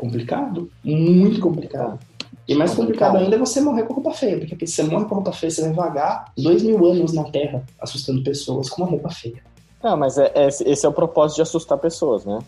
[0.03, 1.97] Complicado, muito complicado.
[2.45, 5.15] E mais complicado ainda é você morrer com roupa feia, porque se você morre com
[5.15, 9.09] roupa feia, você vai vagar dois mil anos na Terra, assustando pessoas com uma roupa
[9.09, 9.41] feia.
[9.81, 12.39] Não, mas é, é- esse é o propósito de assustar pessoas, né?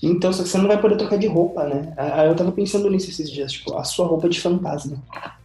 [0.00, 1.92] Então, só que você não vai poder trocar de roupa, né?
[1.96, 4.96] Aí eu tava pensando nisso esses dias, tipo, a sua roupa de fantasma.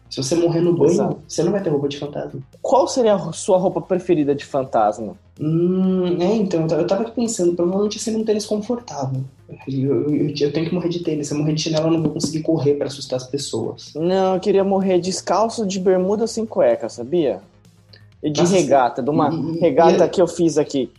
[0.08, 1.18] Se você morrer no banho, Exato.
[1.28, 2.40] você não vai ter roupa de fantasma.
[2.62, 5.16] Qual seria a sua roupa preferida de fantasma?
[5.42, 9.22] Hum, é, então, eu tava- pensando, provavelmente seria um tênis confortável.
[9.68, 11.28] Eu, eu- eu tenho que morrer de tênis.
[11.28, 13.92] Se eu morrer de chinelo, eu não vou conseguir correr pra assustar as pessoas.
[13.96, 17.42] Não, eu queria morrer descalço de bermuda sem cueca, sabia?
[18.24, 20.92] E de Nossa, regata, de uma e- regata e- que eu fiz aqui.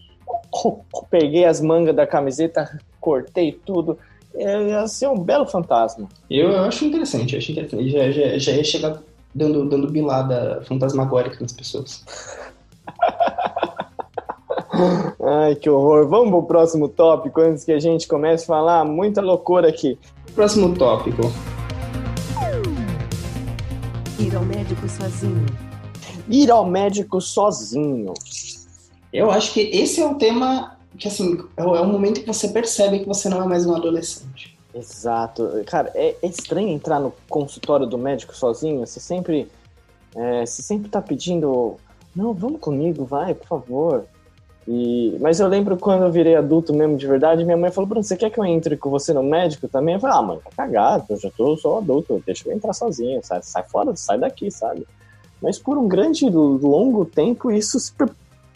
[1.11, 3.99] Peguei as mangas da camiseta, cortei tudo.
[4.35, 6.09] É, Ia ser um belo fantasma.
[6.31, 7.91] Eu, eu acho interessante, eu acho interessante.
[7.91, 9.03] Já, já, já ia chegar
[9.35, 12.05] dando, dando bilada fantasmagórica nas pessoas.
[15.23, 16.07] Ai, que horror.
[16.09, 19.99] Vamos pro próximo tópico antes que a gente comece a falar muita loucura aqui.
[20.35, 21.23] Próximo tópico.
[24.19, 25.47] Ir ao médico sozinho.
[26.29, 28.13] Ir ao médico sozinho.
[29.13, 32.27] Eu acho que esse é o tema que, assim, é o, é o momento que
[32.27, 34.59] você percebe que você não é mais um adolescente.
[34.75, 35.49] Exato.
[35.67, 38.87] Cara, é, é estranho entrar no consultório do médico sozinho.
[38.87, 39.49] Você sempre,
[40.15, 41.77] é, você sempre tá pedindo,
[42.15, 44.05] não, vamos comigo, vai, por favor.
[44.69, 48.03] E, mas eu lembro quando eu virei adulto mesmo de verdade, minha mãe falou, Bruno,
[48.03, 49.95] você quer que eu entre com você no médico também?
[49.95, 53.21] Eu falei, ah, mãe, tá cagado, eu já tô sou adulto, deixa eu entrar sozinho,
[53.23, 54.85] sai, sai fora, sai daqui, sabe?
[55.41, 58.11] Mas por um grande, longo tempo, isso se per-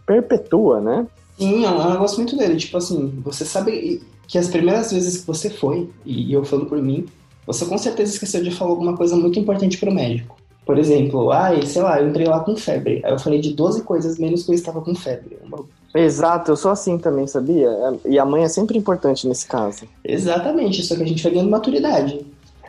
[0.05, 1.07] perpetua, né?
[1.39, 2.57] Sim, eu, eu gosto muito dele.
[2.57, 6.79] Tipo assim, você sabe que as primeiras vezes que você foi, e eu falo por
[6.83, 7.07] mim,
[7.47, 10.37] você com certeza esqueceu de falar alguma coisa muito importante pro médico.
[10.67, 13.01] Por exemplo, ai, sei lá, eu entrei lá com febre.
[13.05, 15.39] Aí eu falei de 12 coisas menos que eu estava com febre.
[15.45, 17.69] Uma- Exato, eu sou assim também, sabia?
[18.05, 19.85] E a mãe é sempre importante nesse caso.
[20.05, 22.25] Exatamente, só que a gente vai ganhando maturidade.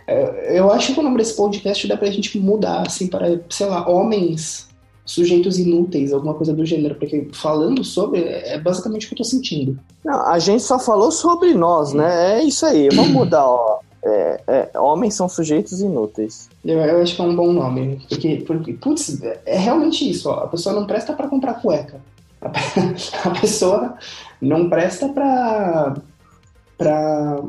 [0.07, 3.67] É, Eu acho que o nome desse podcast dá pra gente mudar, assim, para, sei
[3.67, 4.67] lá, homens
[5.05, 9.23] sujeitos inúteis, alguma coisa do gênero, porque falando sobre é basicamente o que eu tô
[9.23, 9.77] sentindo.
[10.03, 12.39] Não, a gente só falou sobre nós, né?
[12.39, 13.79] É isso aí, vamos mudar, ó.
[14.03, 16.49] É, é, homens são sujeitos inúteis.
[16.65, 20.43] Eu, eu acho que é um bom nome, porque, porque putz, é realmente isso, ó,
[20.43, 22.01] a pessoa não presta pra comprar cueca.
[22.41, 22.59] A, pe-
[23.23, 23.95] a pessoa
[24.41, 25.95] não presta pra,
[26.77, 27.39] pra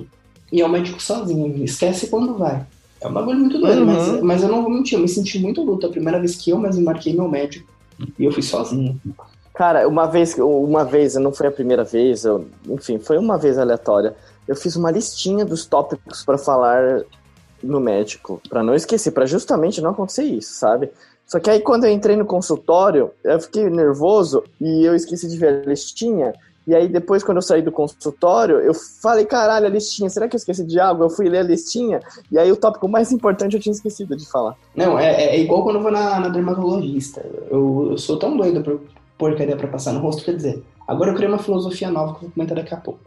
[0.51, 2.65] ir ao médico sozinho, esquece quando vai.
[3.01, 3.87] É um bagulho muito doido, Uhum.
[3.87, 6.51] mas, mas eu não vou mentir, eu me senti muito luto a primeira vez que
[6.51, 7.69] eu mesmo marquei meu médico
[8.19, 9.01] e eu fui sozinho.
[9.55, 13.59] Cara, uma vez, uma vez, não foi a primeira vez, eu, enfim, foi uma vez
[13.59, 14.15] aleatória.
[14.47, 17.03] Eu fiz uma listinha dos tópicos pra falar
[17.63, 20.91] no médico, pra não esquecer, pra justamente não acontecer isso, sabe?
[21.33, 25.39] Só que aí quando eu entrei no consultório, eu fiquei nervoso e eu esqueci de
[25.39, 26.35] ver a listinha.
[26.67, 30.37] E aí depois, quando eu saí do consultório, eu falei, caralho, a listinha, será que
[30.37, 31.05] eu esqueci de algo?
[31.05, 34.31] Eu fui ler a listinha e aí o tópico mais importante eu tinha esquecido de
[34.31, 34.55] falar.
[34.77, 37.25] Não, é, é igual quando eu vou na, na dermatologista.
[37.51, 38.83] Eu, eu sou tão doido por
[39.17, 42.29] porcaria pra passar no rosto, quer dizer, agora eu criei uma filosofia nova que eu
[42.29, 43.01] vou comentar daqui a pouco.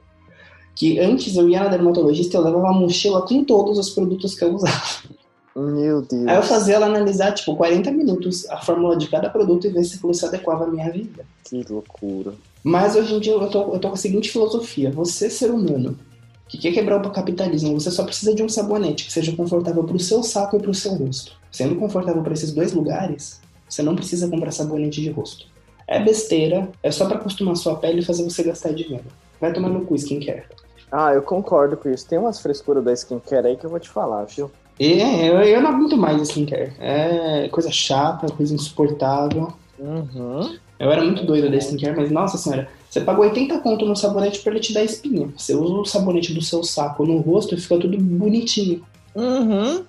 [0.76, 4.34] Que antes eu ia na dermatologista e eu levava uma mochila com todos os produtos
[4.34, 4.82] que eu usava.
[5.56, 6.28] Meu Deus.
[6.28, 9.86] Aí eu fazia ela analisar, tipo, 40 minutos a fórmula de cada produto e ver
[9.86, 11.26] se aquilo se adequava à minha vida.
[11.46, 12.34] Que loucura.
[12.62, 15.98] Mas hoje em dia eu tô, eu tô com a seguinte filosofia: você, ser humano,
[16.50, 19.98] que quer quebrar o capitalismo, você só precisa de um sabonete que seja confortável pro
[19.98, 21.34] seu saco e pro seu rosto.
[21.50, 23.40] Sendo confortável para esses dois lugares,
[23.70, 25.48] você não precisa comprar sabonete de rosto.
[25.88, 29.06] É besteira, é só pra acostumar sua pele e fazer você gastar dinheiro.
[29.40, 30.44] Vai tomar no cu skincare.
[30.92, 32.08] Ah, eu concordo com isso.
[32.08, 34.52] Tem umas frescuras da skincare aí que eu vou te falar, viu?
[34.80, 36.74] E é, eu, eu não aguento mais skincare.
[36.80, 39.54] É coisa chata, coisa insuportável.
[39.80, 40.56] Uhum.
[40.78, 44.40] Eu era muito doido da skincare, mas nossa senhora, você pagou 80 conto no sabonete
[44.40, 45.30] pra ele te dar espinha.
[45.38, 48.84] Você usa o sabonete do seu saco no rosto e fica tudo bonitinho.
[49.16, 49.84] Uhum.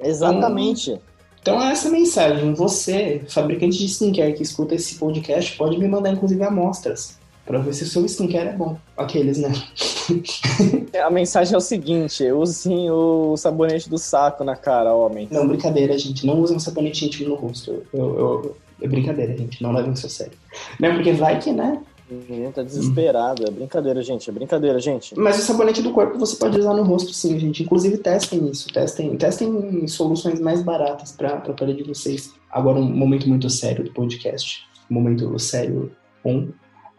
[0.00, 0.98] Exatamente.
[1.42, 2.54] Então é essa mensagem.
[2.54, 7.19] Você, fabricante de skincare que escuta esse podcast, pode me mandar inclusive amostras.
[7.46, 8.76] Pra ver se o seu skincare é bom.
[8.96, 9.50] Aqueles, né?
[11.04, 15.28] A mensagem é o seguinte: usem o sabonete do saco na cara, homem.
[15.30, 16.26] Não, brincadeira, gente.
[16.26, 17.82] Não usem um sabonete íntimo no rosto.
[17.92, 19.62] Eu, eu- é brincadeira, gente.
[19.62, 20.32] Não levem isso a sério.
[20.78, 21.80] Não, porque vai que, né?
[22.10, 23.44] O menino tá desesperado.
[23.46, 24.28] É brincadeira, gente.
[24.28, 25.16] É brincadeira, gente.
[25.18, 27.62] Mas o sabonete do corpo você pode usar no rosto, sim, gente.
[27.62, 28.68] Inclusive, testem isso.
[28.72, 32.32] Testem, testem soluções mais baratas pra, pra pele de vocês.
[32.50, 34.62] Agora, um momento muito sério do podcast.
[34.90, 35.92] Um momento sério,
[36.24, 36.48] bom.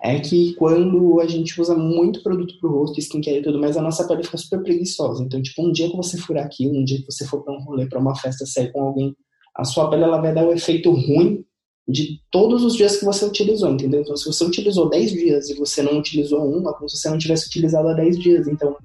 [0.03, 3.81] É que quando a gente usa muito produto pro rosto, skincare e tudo mais, a
[3.81, 5.23] nossa pele fica super preguiçosa.
[5.23, 7.63] Então, tipo, um dia que você furar aquilo, um dia que você for pra um
[7.63, 9.15] rolê, pra uma festa, sair com alguém,
[9.55, 11.45] a sua pele ela vai dar o efeito ruim
[11.87, 14.01] de todos os dias que você utilizou, entendeu?
[14.01, 17.09] Então, se você utilizou 10 dias e você não utilizou um, é como se você
[17.09, 18.47] não tivesse utilizado há 10 dias.
[18.47, 18.75] Então,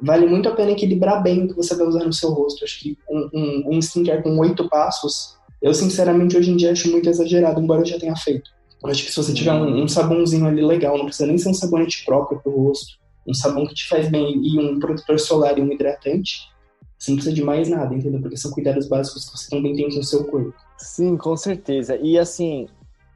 [0.00, 2.64] vale muito a pena equilibrar bem o que você vai usar no seu rosto.
[2.64, 6.90] Acho que um, um, um skincare com oito passos, eu sinceramente hoje em dia acho
[6.90, 8.50] muito exagerado, embora eu já tenha feito.
[8.82, 11.50] Eu acho que se você tiver um, um sabãozinho ali legal, não precisa nem ser
[11.50, 15.58] um sabonete próprio pro rosto, um sabão que te faz bem e um protetor solar
[15.58, 16.50] e um hidratante,
[16.98, 18.20] você não precisa de mais nada, entendeu?
[18.20, 20.54] Porque são cuidados básicos que você também tem com o seu corpo.
[20.78, 21.96] Sim, com certeza.
[21.96, 22.68] E assim,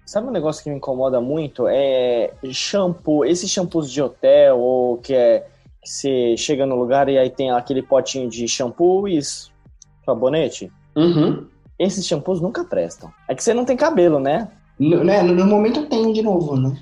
[0.06, 1.66] sabe um negócio que me incomoda muito?
[1.68, 5.46] É shampoo, esses shampoos de hotel, ou que é
[5.82, 9.20] que você chega no lugar e aí tem aquele potinho de shampoo e
[10.04, 10.72] sabonete.
[10.96, 11.46] Uhum.
[11.78, 13.12] Esses shampoos nunca prestam.
[13.28, 14.48] É que você não tem cabelo, né?
[14.78, 16.76] No, né, no momento eu tenho de novo, né?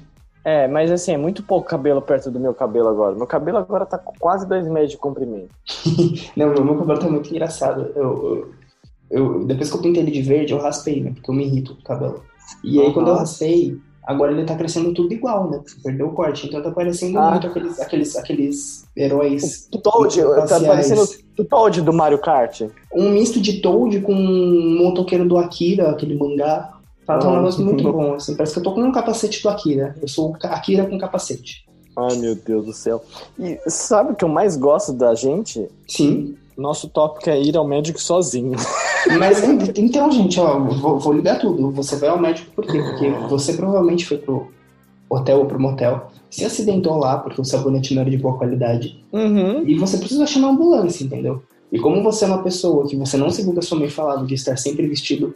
[0.45, 3.15] É, mas assim, é muito pouco cabelo perto do meu cabelo agora.
[3.15, 5.55] Meu cabelo agora tá com quase dois metros de comprimento.
[6.37, 7.93] Não, meu, meu cabelo tá muito engraçado.
[7.95, 8.51] Eu, eu,
[9.11, 11.13] eu- depois que eu pintei ele de verde, eu raspei, né?
[11.15, 12.23] Porque eu me irrito com o cabelo.
[12.65, 15.59] E aí, quando eu raspei, agora ele tá crescendo tudo igual, né?
[15.59, 16.49] Porque perdeu o corte.
[16.49, 17.31] Então tá parecendo Ah.
[17.31, 19.69] muito aqueles, aqueles, aqueles heróis.
[19.73, 21.03] O Toad, tá parecendo
[21.39, 22.63] o Toad do Mario Kart.
[22.93, 26.73] Um misto de Toad com um motoqueiro do Akira, aquele mangá.
[27.19, 28.35] Tá um negócio muito bom, assim.
[28.37, 29.95] Parece que eu tô com um capacete do Akira.
[30.01, 31.65] Eu sou o Akira com capacete.
[31.97, 33.03] Ai, meu Deus do céu.
[33.39, 35.69] E sabe o que eu mais gosto da gente?
[35.87, 36.37] Sim.
[36.57, 38.53] Nosso tópico é ir ao médico sozinho.
[39.19, 39.43] Mas
[39.77, 41.71] então, gente, ó, vou, vou ligar tudo.
[41.73, 42.79] Você vai ao médico por quê?
[42.79, 44.49] Porque você provavelmente foi pro
[45.11, 49.05] hotel ou pro motel, se acidentou lá porque o sabonete não era de boa qualidade,
[49.13, 49.63] Uhum.
[49.67, 51.43] e você precisa chamar uma ambulância, entendeu?
[51.71, 53.91] E como você é uma pessoa que você não seguiu o que a sua mãe
[53.91, 55.35] falava de estar sempre vestido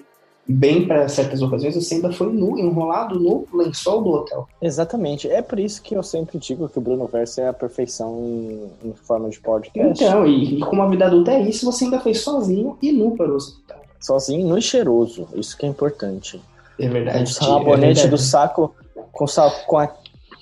[0.49, 4.49] bem para certas ocasiões, você ainda foi nu, enrolado no lençol do hotel.
[4.63, 5.29] Exatamente.
[5.29, 8.89] É por isso que eu sempre digo que o Bruno Verso é a perfeição em,
[8.89, 10.03] em forma de podcast.
[10.03, 13.17] Então, e, e como a vida adulta é isso, você ainda foi sozinho e nu
[13.17, 13.81] para o hospital.
[14.01, 15.27] Sozinho no cheiroso.
[15.35, 16.41] Isso que é importante.
[16.79, 17.23] É verdade.
[17.23, 18.23] Um sabonete é do verdade.
[18.23, 18.75] saco
[19.11, 19.89] com, sa com a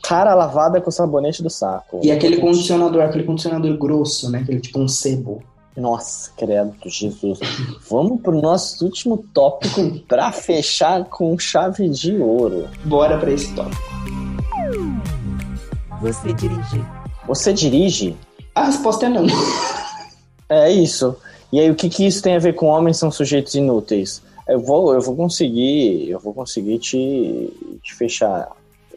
[0.02, 2.00] cara lavada com o sabonete do saco.
[2.02, 4.40] E aquele condicionador, aquele condicionador grosso, né?
[4.40, 5.42] Aquele tipo um sebo.
[5.76, 7.40] Nossa, credo, Jesus.
[7.90, 12.68] Vamos pro nosso último tópico pra fechar com chave de ouro.
[12.84, 13.82] Bora pra esse tópico.
[16.00, 16.84] Você dirige.
[17.26, 18.16] Você dirige?
[18.54, 19.26] A resposta é não.
[20.48, 21.16] É isso.
[21.52, 24.22] E aí, o que, que isso tem a ver com homens são sujeitos inúteis?
[24.46, 28.48] Eu vou, eu vou conseguir, eu vou conseguir te, te fechar,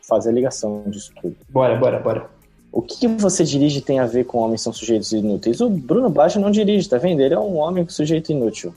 [0.07, 1.35] fazer a ligação disso tudo.
[1.49, 2.36] Bora, bora, bora.
[2.71, 5.61] O que, você dirige tem a ver com homens são sujeitos inúteis?
[5.61, 7.21] O Bruno Baixo não dirige, tá vendo?
[7.21, 8.73] Ele é um homem com sujeito inútil.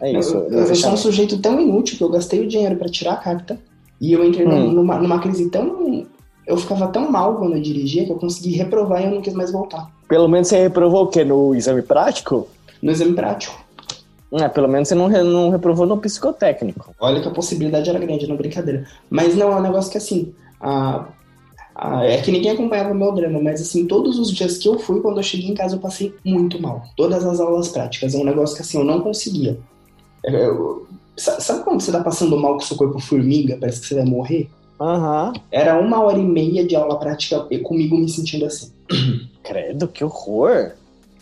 [0.00, 0.34] É isso.
[0.36, 3.12] Eu, eu eu sou um sujeito tão inútil que eu gastei o dinheiro pra tirar
[3.12, 3.58] a carta
[4.00, 4.72] e eu entrei Hum.
[4.72, 6.04] numa, numa crise tão.
[6.46, 9.32] Eu ficava tão mal quando eu dirigia que eu consegui reprovar e eu não quis
[9.34, 9.88] mais voltar.
[10.08, 11.24] Pelo menos você reprovou o quê?
[11.24, 12.48] No exame prático?
[12.82, 13.62] No exame prático.
[14.32, 16.92] É, pelo menos você não, não reprovou no psicotécnico.
[16.98, 18.84] Olha que a possibilidade era grande, não brincadeira.
[19.08, 20.34] Mas não, é um negócio que assim.
[20.60, 21.06] a-
[21.74, 24.78] a- é que ninguém acompanhava o meu drama, mas assim, todos os dias que eu
[24.78, 26.84] fui, quando eu cheguei em casa, eu passei muito mal.
[26.96, 28.14] Todas as aulas práticas.
[28.14, 29.58] É um negócio que assim, eu não conseguia.
[30.24, 33.86] Eu- eu- sa- sabe quando você tá passando mal com seu corpo formiga, parece que
[33.86, 34.48] você vai morrer?
[34.80, 35.32] Aham.
[35.52, 38.70] Era uma hora e meia de aula prática e comigo me sentindo assim.
[39.42, 40.72] Credo, que horror.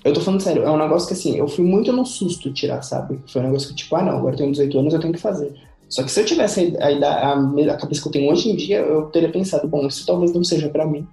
[0.04, 2.82] Eu tô falando sério, é um negócio que assim, eu fui muito no susto tirar,
[2.82, 3.20] sabe?
[3.28, 5.20] Foi um negócio que, tipo, ah não, agora eu tenho 18 anos, eu tenho que
[5.20, 5.54] fazer.
[5.92, 8.78] Só que se eu tivesse a, a, a, cabeça que eu tenho hoje em dia,
[8.78, 11.06] eu teria pensado, bom, isso talvez não seja pra mim.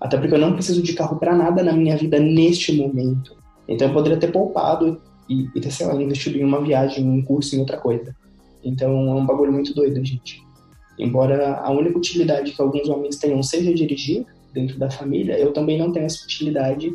[0.00, 3.36] Até porque eu não preciso de carro pra nada na minha vida neste momento.
[3.68, 7.10] Então eu poderia ter poupado e, e ter, sei lá, investido em uma viagem, em
[7.20, 8.12] um curso, em outra coisa.
[8.64, 10.42] Então é um bagulho muito doido, gente.
[10.98, 15.78] Embora a única utilidade que alguns homens tenham seja dirigir dentro da família, eu também
[15.78, 16.92] não tenho essa utilidade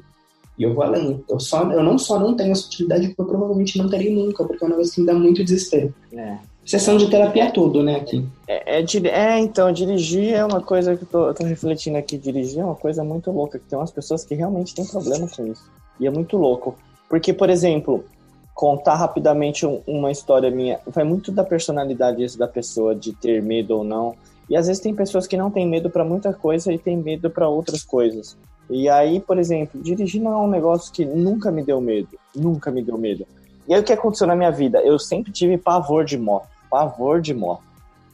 [0.57, 1.23] e eu vou além.
[1.29, 4.43] Eu, só, eu não só não tenho essa utilidade, como eu provavelmente não terei nunca,
[4.43, 5.95] porque é um negócio que me dá muito desespero.
[6.11, 6.37] É.
[6.65, 8.27] Sessão de terapia tudo, né, aqui.
[8.47, 12.17] É, é, é, então, dirigir é uma coisa que eu tô, eu tô refletindo aqui.
[12.17, 15.47] Dirigir é uma coisa muito louca, que tem umas pessoas que realmente têm problema com
[15.47, 15.63] isso.
[15.99, 16.75] E é muito louco.
[17.09, 18.05] Porque, por exemplo,
[18.53, 23.41] contar rapidamente um- uma história minha, vai muito da personalidade isso da pessoa, de ter
[23.41, 24.13] medo ou não.
[24.49, 27.29] E às vezes tem pessoas que não têm medo pra muita coisa e tem medo
[27.29, 28.37] pra outras coisas.
[28.69, 32.09] E aí, por exemplo, dirigir não é um negócio que nunca me deu medo.
[32.35, 33.25] Nunca me deu medo.
[33.69, 34.81] E aí o que aconteceu na minha vida?
[34.81, 36.47] Eu sempre tive pavor de moto.
[36.71, 37.61] Pavor de moto.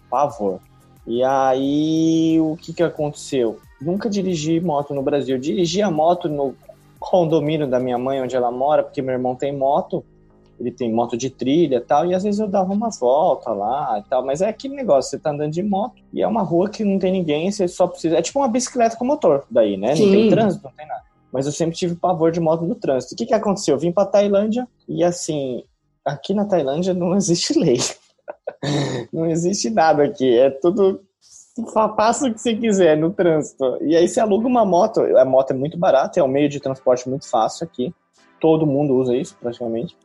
[0.10, 0.60] Pavor.
[1.08, 3.58] E aí, o que que aconteceu?
[3.80, 5.38] Nunca dirigi moto no Brasil.
[5.38, 6.54] Dirigi a moto no
[7.00, 10.04] condomínio da minha mãe, onde ela mora, porque meu irmão tem moto.
[10.60, 13.98] Ele tem moto de trilha e tal, e às vezes eu dava umas voltas lá
[14.06, 14.26] e tal.
[14.26, 17.00] Mas é aquele negócio, você tá andando de moto e é uma rua que não
[17.00, 18.18] tem ninguém, você só precisa.
[18.18, 19.90] É tipo uma bicicleta com motor daí, né?
[19.90, 20.12] Não Sim.
[20.12, 21.04] tem trânsito, não tem nada.
[21.32, 23.14] Mas eu sempre tive pavor de moto no trânsito.
[23.14, 23.76] O que que aconteceu?
[23.76, 25.64] Eu vim pra Tailândia e assim,
[26.04, 27.78] aqui na Tailândia não existe lei.
[29.12, 30.38] não existe nada aqui.
[30.38, 31.02] É tudo.
[31.74, 33.78] Faça o que você quiser no trânsito.
[33.82, 35.02] E aí você aluga uma moto.
[35.18, 37.94] A moto é muito barata, é um meio de transporte muito fácil aqui.
[38.40, 39.98] Todo mundo usa isso, praticamente.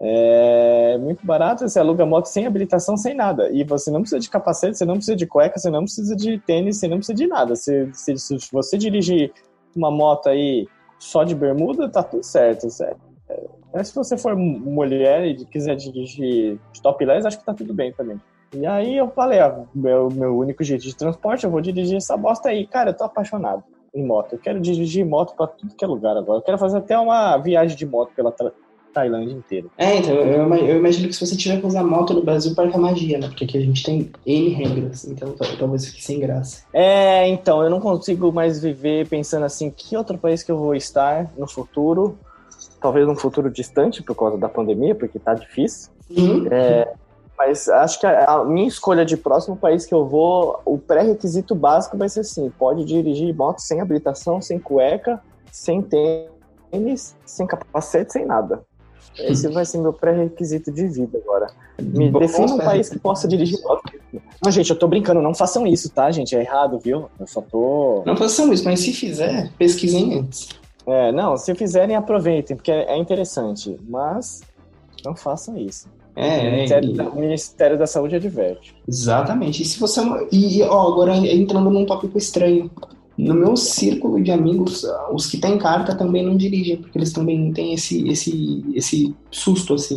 [0.00, 3.50] É muito barato, você aluga moto sem habilitação, sem nada.
[3.50, 6.38] E você não precisa de capacete, você não precisa de cueca, você não precisa de
[6.38, 7.56] tênis, você não precisa de nada.
[7.56, 9.32] Se, se, se você dirigir
[9.76, 10.66] uma moto aí
[10.98, 13.08] só de bermuda, tá tudo certo, certo.
[13.72, 17.92] Mas se você for mulher e quiser dirigir de topless, acho que tá tudo bem
[17.92, 18.20] também.
[18.54, 22.16] E aí eu falei, ó, meu, meu único jeito de transporte, eu vou dirigir essa
[22.16, 22.66] bosta aí.
[22.66, 23.62] Cara, eu tô apaixonado
[23.94, 24.34] em moto.
[24.34, 26.38] Eu quero dirigir moto pra tudo que é lugar agora.
[26.38, 28.32] Eu quero fazer até uma viagem de moto pela
[28.92, 29.68] Tailândia inteira.
[29.76, 32.76] É, então, eu, eu imagino que se você tiver que usar moto no Brasil, parca
[32.78, 33.28] magia, né?
[33.28, 36.62] Porque aqui a gente tem N regras, então tal- talvez fique sem graça.
[36.72, 40.74] É, então, eu não consigo mais viver pensando assim, que outro país que eu vou
[40.74, 42.18] estar no futuro?
[42.80, 45.90] Talvez num futuro distante por causa da pandemia, porque tá difícil.
[46.08, 46.44] Sim.
[47.38, 51.54] Mas acho que a, a minha escolha de próximo país que eu vou, o pré-requisito
[51.54, 55.22] básico vai ser assim: pode dirigir moto sem habilitação, sem cueca,
[55.52, 58.60] sem tênis, sem capacete, sem nada.
[59.20, 61.46] Esse vai ser meu pré-requisito de vida agora.
[61.80, 63.82] Me Bom, defina um bom, país que possa dirigir moto.
[64.44, 66.34] Não, gente, eu tô brincando, não façam isso, tá, gente?
[66.36, 67.08] É errado, viu?
[67.18, 68.02] Eu só tô.
[68.06, 70.48] Não façam isso, mas se fizer, pesquisem antes.
[70.86, 73.76] É, não, se fizerem, aproveitem, porque é é interessante.
[73.88, 74.40] Mas
[75.04, 75.88] não façam isso.
[76.16, 78.74] o, É, é, Ministério e- da, o Ministério da Saúde adverte.
[78.88, 79.62] exatamente.
[79.62, 80.00] E se você.
[80.32, 82.70] E, e, ó, agora entrando num tópico estranho.
[83.18, 87.12] No meu círculo de amigos, ah, os que têm carta também não dirigem, porque eles
[87.12, 89.96] também têm esse, esse, esse susto, assim.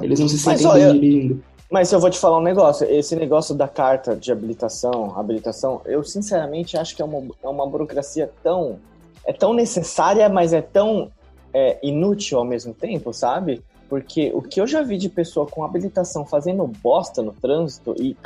[0.00, 1.42] Eles não se sentem bem dirigindo.
[1.70, 6.02] Mas eu vou te falar um negócio, esse negócio da carta de habilitação, habilitação, eu
[6.04, 8.78] sinceramente acho que é uma, é uma burocracia tão
[9.26, 11.10] é tão necessária, mas é tão
[11.52, 13.60] é, inútil ao mesmo tempo, sabe?
[13.88, 18.16] Porque o que eu já vi de pessoa com habilitação fazendo bosta no trânsito e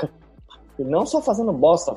[0.78, 1.96] não só fazendo bosta,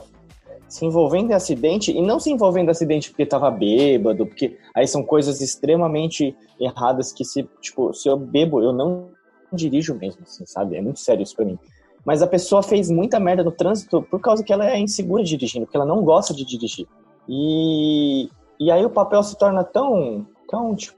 [0.74, 4.88] se envolvendo em acidente e não se envolvendo em acidente porque tava bêbado, porque aí
[4.88, 9.10] são coisas extremamente erradas que se, tipo, se eu bebo, eu não
[9.54, 10.76] dirijo mesmo, assim, sabe?
[10.76, 11.60] É muito sério isso pra mim.
[12.04, 15.68] Mas a pessoa fez muita merda no trânsito por causa que ela é insegura dirigindo,
[15.68, 16.88] porque ela não gosta de dirigir.
[17.30, 18.28] E,
[18.60, 20.98] e aí o papel se torna tão, tão, tipo,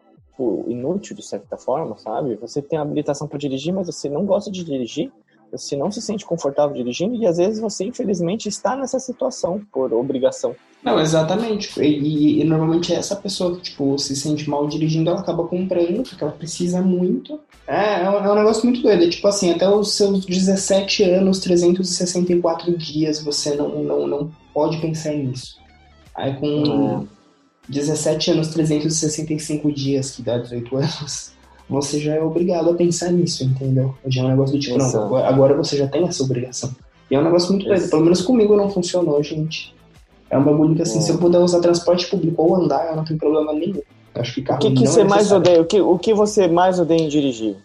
[0.70, 2.38] inútil de certa forma, sabe?
[2.38, 5.12] Você tem habilitação para dirigir, mas você não gosta de dirigir,
[5.58, 9.94] você não se sente confortável dirigindo e às vezes você, infelizmente, está nessa situação por
[9.94, 10.56] obrigação.
[10.84, 11.80] Não, exatamente.
[11.82, 16.04] E, e- e normalmente essa pessoa que, tipo, se sente mal dirigindo, ela acaba comprando,
[16.08, 17.40] porque ela precisa muito.
[17.68, 19.04] É, é um, é um negócio muito doido.
[19.04, 24.78] É tipo assim, até os seus 17 anos, 364 dias, você não, não, não pode
[24.78, 25.58] pensar nisso.
[26.14, 27.08] Aí com
[27.68, 31.32] 17 anos, 365 dias, que dá 18 anos,
[31.70, 33.96] você já é obrigado a pensar nisso, entendeu?
[34.08, 35.06] Já é um negócio do tipo, não, Exato.
[35.06, 36.72] agora, agora você já tem essa obrigação.
[37.10, 37.80] E é um negócio muito doido.
[37.82, 37.90] Isso.
[37.90, 39.74] Pelo menos comigo não funcionou, gente.
[40.30, 41.02] É um bagulho que assim, É.
[41.02, 43.82] se eu puder usar transporte público ou andar, eu não tenho problema nenhum.
[44.16, 45.62] Eu Acho que O carro que, que não você é mais odeia?
[45.62, 47.58] O que, o que você mais odeia em dirigir?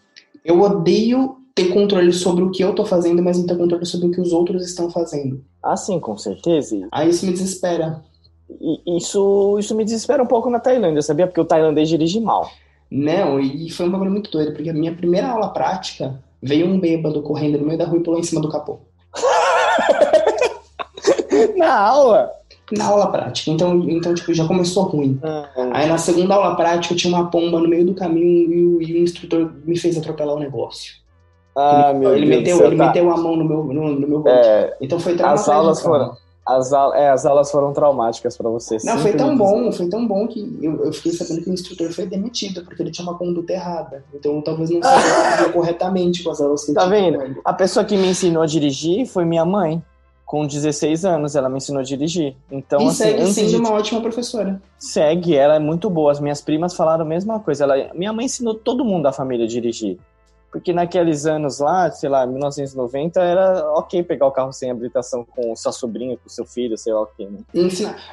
[0.44, 4.08] Eu odeio ter controle sobre o que eu tô fazendo, mas não ter controle sobre
[4.08, 5.42] o que os outros estão fazendo.
[5.62, 6.88] Ah, sim, com certeza.
[6.92, 8.02] Aí isso me desespera.
[8.48, 11.26] E isso, isso me desespera um pouco na Tailândia, sabia?
[11.26, 12.50] Porque o tailandês dirige mal.
[12.90, 16.80] Não, e foi um bagulho muito doido, porque a minha primeira aula prática veio um
[16.80, 18.78] bêbado correndo no meio da rua e pulou em cima do capô.
[21.56, 22.30] Na aula?
[22.72, 23.50] Na aula prática.
[23.50, 25.18] Então, então tipo, já começou ruim.
[25.22, 28.82] Ah, Aí na segunda aula prática tinha uma pomba no meio do caminho e o,
[28.82, 30.94] e o instrutor me fez atropelar o negócio.
[31.56, 32.86] Ah, ele, meu ele Deus meteu, ele tá.
[32.86, 34.24] meteu a mão no meu, no, no meu.
[34.26, 36.16] É, Então foi as aulas foram,
[36.56, 38.76] as, au- é, as aulas foram traumáticas pra você.
[38.84, 41.92] Não, foi tão bom, foi tão bom que eu, eu fiquei sabendo que o instrutor
[41.92, 44.04] foi demitido, porque ele tinha uma conduta errada.
[44.14, 47.40] Então talvez não sabia corretamente com as aulas que Tá vendo?
[47.44, 49.82] A pessoa que me ensinou a dirigir foi minha mãe.
[50.24, 52.36] Com 16 anos, ela me ensinou a dirigir.
[52.48, 53.56] Então, e assim, segue sendo de...
[53.56, 54.62] uma ótima professora.
[54.78, 56.12] segue, ela é muito boa.
[56.12, 57.64] As minhas primas falaram a mesma coisa.
[57.64, 57.90] Ela...
[57.94, 59.98] Minha mãe ensinou todo mundo da família a dirigir.
[60.52, 65.54] Porque naqueles anos lá, sei lá, 1990, era ok pegar o carro sem habilitação com
[65.54, 67.38] sua sobrinha, com seu filho, sei lá o quê, né?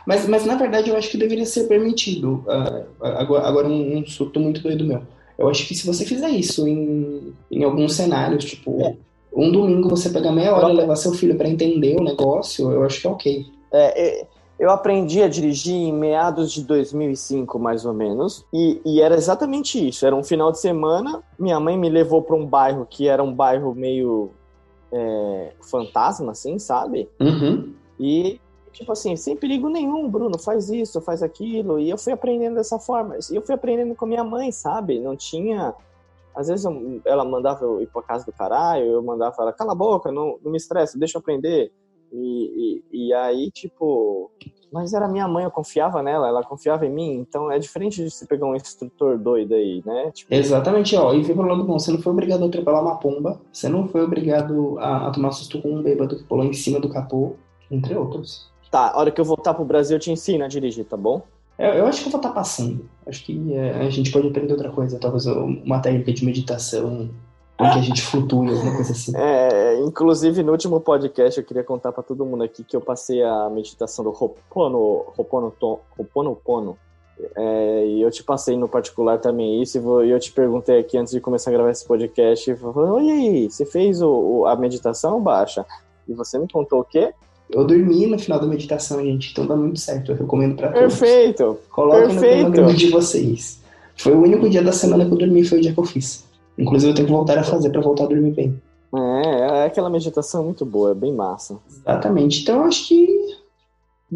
[0.06, 2.44] Mas, mas na verdade eu acho que deveria ser permitido.
[2.48, 5.02] Ah, agora, agora um, um surto muito doido meu.
[5.38, 8.96] Eu acho que se você fizer isso em, em alguns cenários, tipo, É.
[9.36, 12.84] um domingo você pegar meia hora e levar seu filho pra entender o negócio, eu
[12.84, 13.46] acho que é ok.
[13.74, 14.28] É, é,
[14.60, 19.88] eu aprendi a dirigir em meados de 2005, mais ou menos, e, e era exatamente
[19.88, 20.06] isso.
[20.06, 23.34] Era um final de semana, minha mãe me levou para um bairro que era um
[23.34, 24.32] bairro meio
[24.92, 27.10] é, fantasma, assim, sabe?
[27.20, 27.74] Uhum.
[28.00, 28.40] E,
[28.72, 31.80] tipo assim, sem perigo nenhum, Bruno, faz isso, faz aquilo.
[31.80, 33.18] E eu fui aprendendo dessa forma.
[33.32, 35.00] E eu fui aprendendo com minha mãe, sabe?
[35.00, 35.74] Não tinha.
[36.36, 39.72] Às vezes eu- ela mandava eu ir pra casa do caralho, eu mandava ela, cala
[39.72, 41.72] a boca, não, não me estressa, deixa eu aprender.
[42.18, 44.32] E, e, e aí, tipo.
[44.72, 48.12] Mas era minha mãe, eu confiava nela, ela confiava em mim, então é diferente de
[48.12, 50.12] você pegar um instrutor doido aí, né?
[50.12, 51.14] Tipo, Exatamente, ó.
[51.14, 53.88] E vem pro lado bom, você não foi obrigado a atropelar uma pomba, você não
[53.88, 57.36] foi obrigado a, a tomar susto com um bêbado que pulou em cima do capô,
[57.72, 58.52] entre outros.
[58.70, 61.22] tá, a hora que eu voltar pro Brasil eu te ensino a dirigir, tá bom?
[61.58, 62.90] Eu, eu acho que eu vou estar passando.
[63.06, 67.10] Acho que é, a gente pode aprender outra coisa, talvez uma técnica de meditação
[67.60, 69.12] em que a gente flutue, alguma coisa assim.
[69.16, 73.24] É, inclusive no último podcast eu queria contar pra todo mundo aqui que eu passei
[73.24, 76.78] a meditação do Hopono, Hoponopono, Hoponopono.
[77.36, 81.00] É, e eu te passei no particular também isso, e e eu te perguntei aqui
[81.00, 84.10] antes de começar a gravar esse podcast, eu falei, oi aí, você fez o,
[84.42, 85.66] o- a meditação, Baixa?
[86.08, 87.12] E você me contou o quê?
[87.50, 90.12] Eu dormi no final da meditação, gente, então dá muito certo.
[90.12, 91.00] Eu recomendo pra todos.
[91.00, 91.44] Perfeito!
[91.76, 92.38] No perfeito.
[92.52, 93.62] cronograma de vocês.
[93.96, 96.24] Foi o único dia da semana que eu dormi, foi o dia que eu fiz.
[96.58, 98.62] Inclusive eu tenho que voltar a fazer pra voltar a dormir bem.
[98.96, 101.58] É, é aquela meditação muito boa, é bem massa.
[101.70, 102.42] Exatamente.
[102.42, 103.08] Então eu acho que.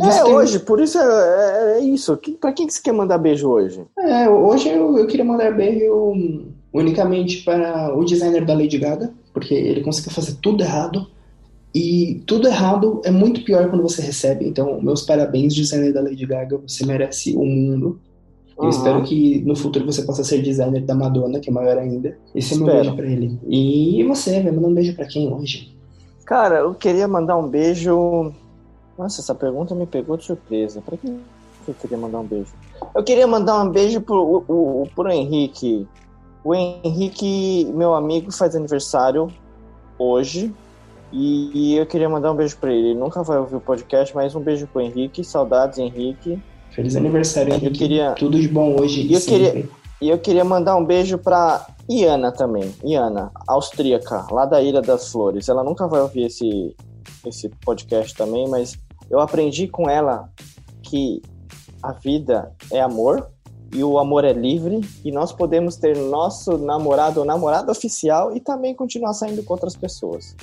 [0.02, 2.16] É, você tem- hoje, por isso é, é isso.
[2.18, 3.84] Que, pra quem que você quer mandar beijo hoje?
[4.00, 6.14] É, hoje eu, eu queria mandar beijo
[6.74, 11.08] unicamente para o designer da Lady Gaga, porque ele conseguiu fazer tudo errado.
[11.76, 14.46] E tudo errado é muito pior quando você recebe.
[14.48, 16.58] Então, meus parabéns, designer da Lady Gaga.
[16.68, 18.00] Você merece o mundo.
[18.62, 18.70] Eu Aham.
[18.70, 22.16] espero que no futuro você possa ser designer da Madonna, que é maior ainda.
[22.36, 22.84] Esse é meu Espero.
[22.84, 23.40] beijo pra ele.
[23.48, 25.76] E você, vai mandar um beijo pra quem hoje?
[26.26, 28.32] Cara, eu queria mandar um beijo.
[28.98, 30.80] Nossa, essa pergunta me pegou de surpresa.
[30.82, 31.20] Pra quem
[31.68, 32.54] eu queria mandar um beijo?
[32.96, 35.88] Eu queria mandar um beijo pro, o, o, pro Henrique.
[36.44, 39.28] O Henrique, meu amigo, faz aniversário
[39.98, 40.54] hoje.
[41.12, 42.92] E eu queria mandar um beijo pra ele.
[42.92, 45.24] Ele nunca vai ouvir o podcast, mas um beijo pro Henrique.
[45.24, 46.42] Saudades, Henrique.
[46.76, 47.78] Feliz aniversário, Eu Henrique.
[47.80, 49.52] queria- Tudo de bom hoje e Eu sempre.
[49.52, 49.70] queria-
[50.02, 52.74] E eu queria mandar um beijo pra Iana também.
[52.84, 55.48] Iana, austríaca, lá da Ilha das Flores.
[55.48, 56.76] Ela nunca vai ouvir esse,
[57.24, 58.76] esse podcast também, mas
[59.12, 60.28] eu aprendi com ela
[60.82, 61.22] que
[61.84, 63.28] a vida é amor
[63.72, 68.40] e o amor é livre e nós podemos ter nosso namorado ou namorada oficial e
[68.40, 70.36] também continuar saindo com outras pessoas.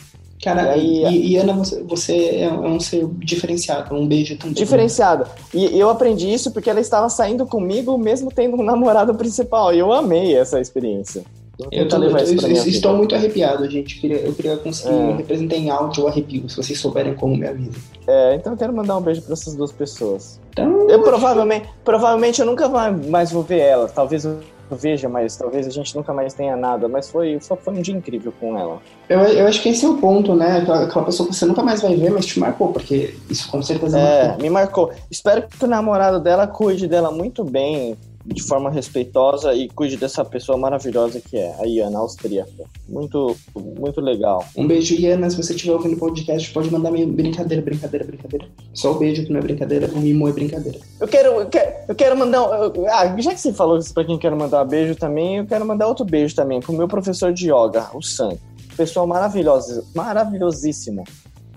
[0.43, 3.95] Cara, E e, aí- e, Ana, você, você é um ser diferenciado.
[3.95, 4.55] Um beijo também.
[4.55, 5.26] Diferenciado.
[5.53, 9.74] E eu aprendi isso porque ela estava saindo comigo mesmo tendo um namorado principal.
[9.74, 11.24] E eu amei essa experiência.
[11.72, 12.68] Eu, tô, eu- eu vida.
[12.68, 13.97] estou muito arrepiado, gente.
[13.97, 15.16] Eu queria, eu queria conseguir É.
[15.16, 17.72] representar em áudio o arrepio, se vocês souberem como me avisa.
[18.07, 20.39] É, então eu quero mandar um beijo para essas duas pessoas.
[20.53, 22.68] Então, Eu provavelmente, provavelmente eu nunca
[23.09, 23.89] mais vou ver ela.
[23.89, 24.39] Talvez eu
[24.77, 26.89] veja, mas talvez a gente nunca mais tenha nada.
[26.89, 28.79] Mas foi, só foi um dia incrível com ela.
[29.09, 30.59] eu, eu acho que esse é o ponto, né?
[30.59, 33.62] Aquela, aquela pessoa que você nunca mais vai ver, mas te marcou, porque isso com
[33.62, 34.43] certeza É, marcou.
[34.43, 34.93] me marcou.
[35.11, 37.97] Espero que o namorado dela cuide dela muito bem,
[38.31, 42.64] de forma respeitosa e cuide dessa pessoa maravilhosa que é a Iana austríaca.
[42.89, 44.45] Muito, muito legal.
[44.57, 45.31] Um beijo, Iana.
[45.31, 48.47] Se você estiver ouvindo o podcast, pode mandar minha brincadeira, brincadeira, brincadeira.
[48.74, 50.79] Só o beijo que não é brincadeira, o mimo é brincadeira.
[51.01, 52.43] Eu quero, eu quero, eu quero mandar.
[52.43, 55.47] um- eu- ah, já que você falou isso pra quem quer mandar beijo também, eu
[55.47, 58.37] quero mandar outro beijo também pro meu professor de yoga, o Sam.
[58.76, 61.03] Pessoa maravilhosa, maravilhosíssimo.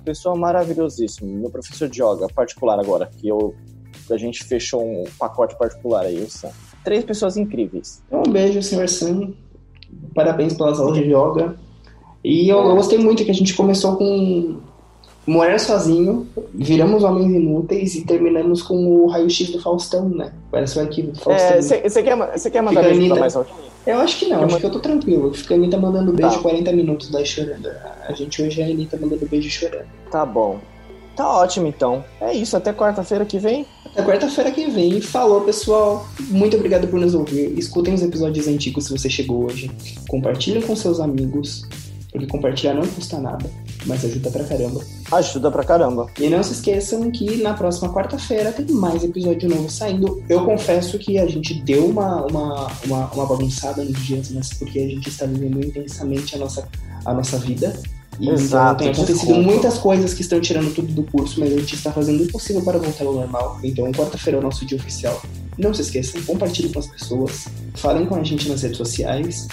[0.05, 1.31] Pessoa maravilhosíssimo.
[1.37, 3.53] Meu professor de yoga particular agora, que eu,
[4.11, 6.49] a gente fechou um pacote particular aí, o Sam.
[6.83, 8.01] Três pessoas incríveis.
[8.07, 9.33] Então, um beijo, senhor Sam.
[10.15, 11.55] Parabéns pelas aulas de yoga.
[12.23, 14.57] E eu, eu gostei muito que a gente começou com
[15.25, 20.33] Morar Sozinho, viramos Homens Inúteis e terminamos com o raio-x do Faustão, né?
[20.49, 21.61] Parece o arquivo do Faustão.
[21.61, 23.13] Você quer, cê quer mandar Fica beijo Anitta.
[23.13, 23.53] pra mais alguém?
[23.85, 25.33] Eu acho que não, acho que eu tô tranquilo.
[25.33, 26.41] Fica a Anitta mandando beijo Tá.
[26.41, 27.67] 40 minutos daí chorando.
[28.07, 29.87] A gente hoje é a Anitta mandando beijo chorando.
[30.11, 30.59] Tá bom.
[31.15, 32.03] Tá ótimo então.
[32.19, 33.65] É isso, até quarta-feira que vem.
[33.85, 35.01] Até quarta-feira que vem.
[35.01, 36.07] Falou, pessoal.
[36.29, 37.57] Muito obrigado por nos ouvir.
[37.57, 39.69] Escutem os episódios antigos se você chegou hoje.
[40.07, 41.67] Compartilhem com seus amigos.
[42.11, 43.49] Porque compartilhar não custa nada,
[43.85, 44.81] mas ajuda pra caramba.
[45.13, 46.07] Ajuda pra caramba.
[46.19, 50.21] E não se esqueçam que na próxima quarta-feira tem mais episódio novo saindo.
[50.27, 54.79] Eu confesso que a gente deu uma, uma, uma, uma bagunçada nos dias, mas porque
[54.79, 56.67] a gente está vivendo intensamente a nossa,
[57.05, 57.79] a nossa vida.
[58.19, 59.41] E Exato, então tem acontecido desculpa.
[59.41, 62.61] muitas coisas que estão tirando tudo do curso, mas a gente está fazendo o impossível
[62.61, 63.59] para voltar ao normal.
[63.63, 65.21] Então quarta-feira é o nosso dia oficial.
[65.57, 69.47] Não se esqueçam, compartilhem com as pessoas, falem com a gente nas redes sociais.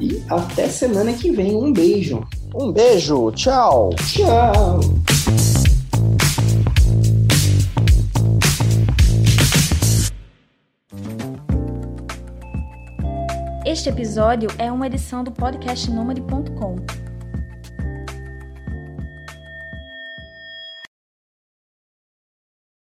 [0.00, 1.54] E até semana que vem.
[1.54, 2.24] Um beijo.
[2.54, 3.90] Um beijo, tchau.
[4.06, 4.80] Tchau!
[13.66, 17.03] Este episódio é uma edição do podcast Nômade.com.